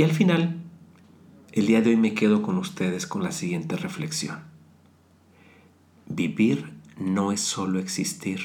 y 0.00 0.02
al 0.02 0.12
final, 0.12 0.56
el 1.52 1.66
día 1.66 1.82
de 1.82 1.90
hoy 1.90 1.96
me 1.98 2.14
quedo 2.14 2.40
con 2.40 2.56
ustedes 2.56 3.06
con 3.06 3.22
la 3.22 3.32
siguiente 3.32 3.76
reflexión. 3.76 4.38
Vivir 6.06 6.72
no 6.96 7.32
es 7.32 7.42
solo 7.42 7.78
existir, 7.78 8.40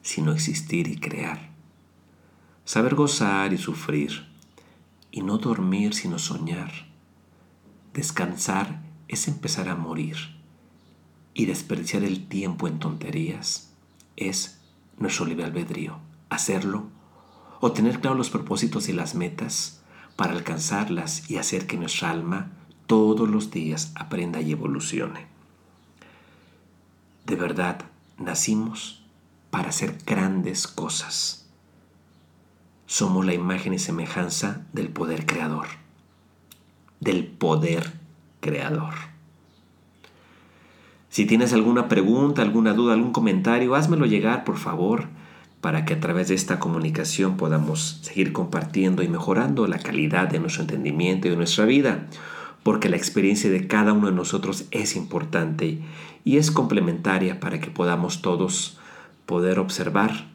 sino 0.00 0.32
existir 0.32 0.88
y 0.88 0.96
crear. 0.96 1.50
Saber 2.64 2.94
gozar 2.94 3.52
y 3.52 3.58
sufrir, 3.58 4.26
y 5.10 5.20
no 5.20 5.36
dormir 5.36 5.92
sino 5.92 6.18
soñar. 6.18 6.72
Descansar 7.92 8.80
es 9.08 9.28
empezar 9.28 9.68
a 9.68 9.76
morir, 9.76 10.16
y 11.34 11.44
desperdiciar 11.44 12.02
el 12.02 12.28
tiempo 12.28 12.66
en 12.66 12.78
tonterías 12.78 13.74
es 14.16 14.62
nuestro 14.96 15.26
libre 15.26 15.44
albedrío. 15.44 15.98
Hacerlo, 16.30 16.86
o 17.60 17.72
tener 17.72 18.00
claro 18.00 18.16
los 18.16 18.30
propósitos 18.30 18.88
y 18.88 18.94
las 18.94 19.14
metas, 19.14 19.81
para 20.16 20.32
alcanzarlas 20.32 21.30
y 21.30 21.38
hacer 21.38 21.66
que 21.66 21.76
nuestra 21.76 22.10
alma 22.10 22.50
todos 22.86 23.28
los 23.28 23.50
días 23.50 23.92
aprenda 23.94 24.40
y 24.40 24.52
evolucione. 24.52 25.26
De 27.26 27.36
verdad, 27.36 27.82
nacimos 28.18 29.02
para 29.50 29.70
hacer 29.70 29.98
grandes 30.06 30.66
cosas. 30.66 31.48
Somos 32.86 33.24
la 33.24 33.34
imagen 33.34 33.74
y 33.74 33.78
semejanza 33.78 34.66
del 34.72 34.88
poder 34.88 35.24
creador. 35.24 35.66
Del 37.00 37.26
poder 37.26 37.92
creador. 38.40 38.94
Si 41.08 41.26
tienes 41.26 41.52
alguna 41.52 41.88
pregunta, 41.88 42.42
alguna 42.42 42.74
duda, 42.74 42.94
algún 42.94 43.12
comentario, 43.12 43.74
házmelo 43.74 44.06
llegar, 44.06 44.44
por 44.44 44.58
favor 44.58 45.08
para 45.62 45.84
que 45.84 45.94
a 45.94 46.00
través 46.00 46.26
de 46.26 46.34
esta 46.34 46.58
comunicación 46.58 47.36
podamos 47.36 48.00
seguir 48.02 48.32
compartiendo 48.32 49.04
y 49.04 49.08
mejorando 49.08 49.68
la 49.68 49.78
calidad 49.78 50.28
de 50.28 50.40
nuestro 50.40 50.62
entendimiento 50.62 51.28
y 51.28 51.30
de 51.30 51.36
nuestra 51.36 51.64
vida, 51.64 52.08
porque 52.64 52.88
la 52.88 52.96
experiencia 52.96 53.48
de 53.48 53.68
cada 53.68 53.92
uno 53.92 54.08
de 54.08 54.12
nosotros 54.12 54.64
es 54.72 54.96
importante 54.96 55.78
y 56.24 56.36
es 56.36 56.50
complementaria 56.50 57.38
para 57.38 57.60
que 57.60 57.70
podamos 57.70 58.22
todos 58.22 58.78
poder 59.24 59.60
observar 59.60 60.26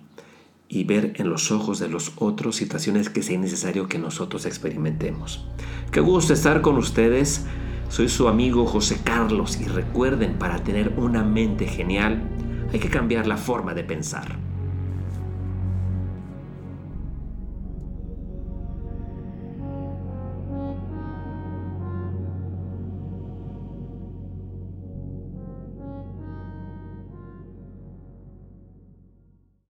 y 0.70 0.86
ver 0.86 1.14
en 1.18 1.30
los 1.30 1.52
ojos 1.52 1.80
de 1.80 1.90
los 1.90 2.14
otros 2.16 2.56
situaciones 2.56 3.10
que 3.10 3.22
sea 3.22 3.38
necesario 3.38 3.90
que 3.90 4.00
nosotros 4.00 4.46
experimentemos. 4.46 5.46
Qué 5.92 6.00
gusto 6.00 6.34
estar 6.34 6.62
con 6.62 6.78
ustedes. 6.78 7.46
Soy 7.90 8.08
su 8.08 8.30
amigo 8.30 8.66
José 8.66 9.02
Carlos 9.04 9.60
y 9.60 9.66
recuerden, 9.66 10.40
para 10.40 10.64
tener 10.64 10.94
una 10.96 11.24
mente 11.24 11.68
genial 11.68 12.24
hay 12.72 12.80
que 12.80 12.90
cambiar 12.90 13.28
la 13.28 13.38
forma 13.38 13.74
de 13.74 13.84
pensar. 13.84 14.47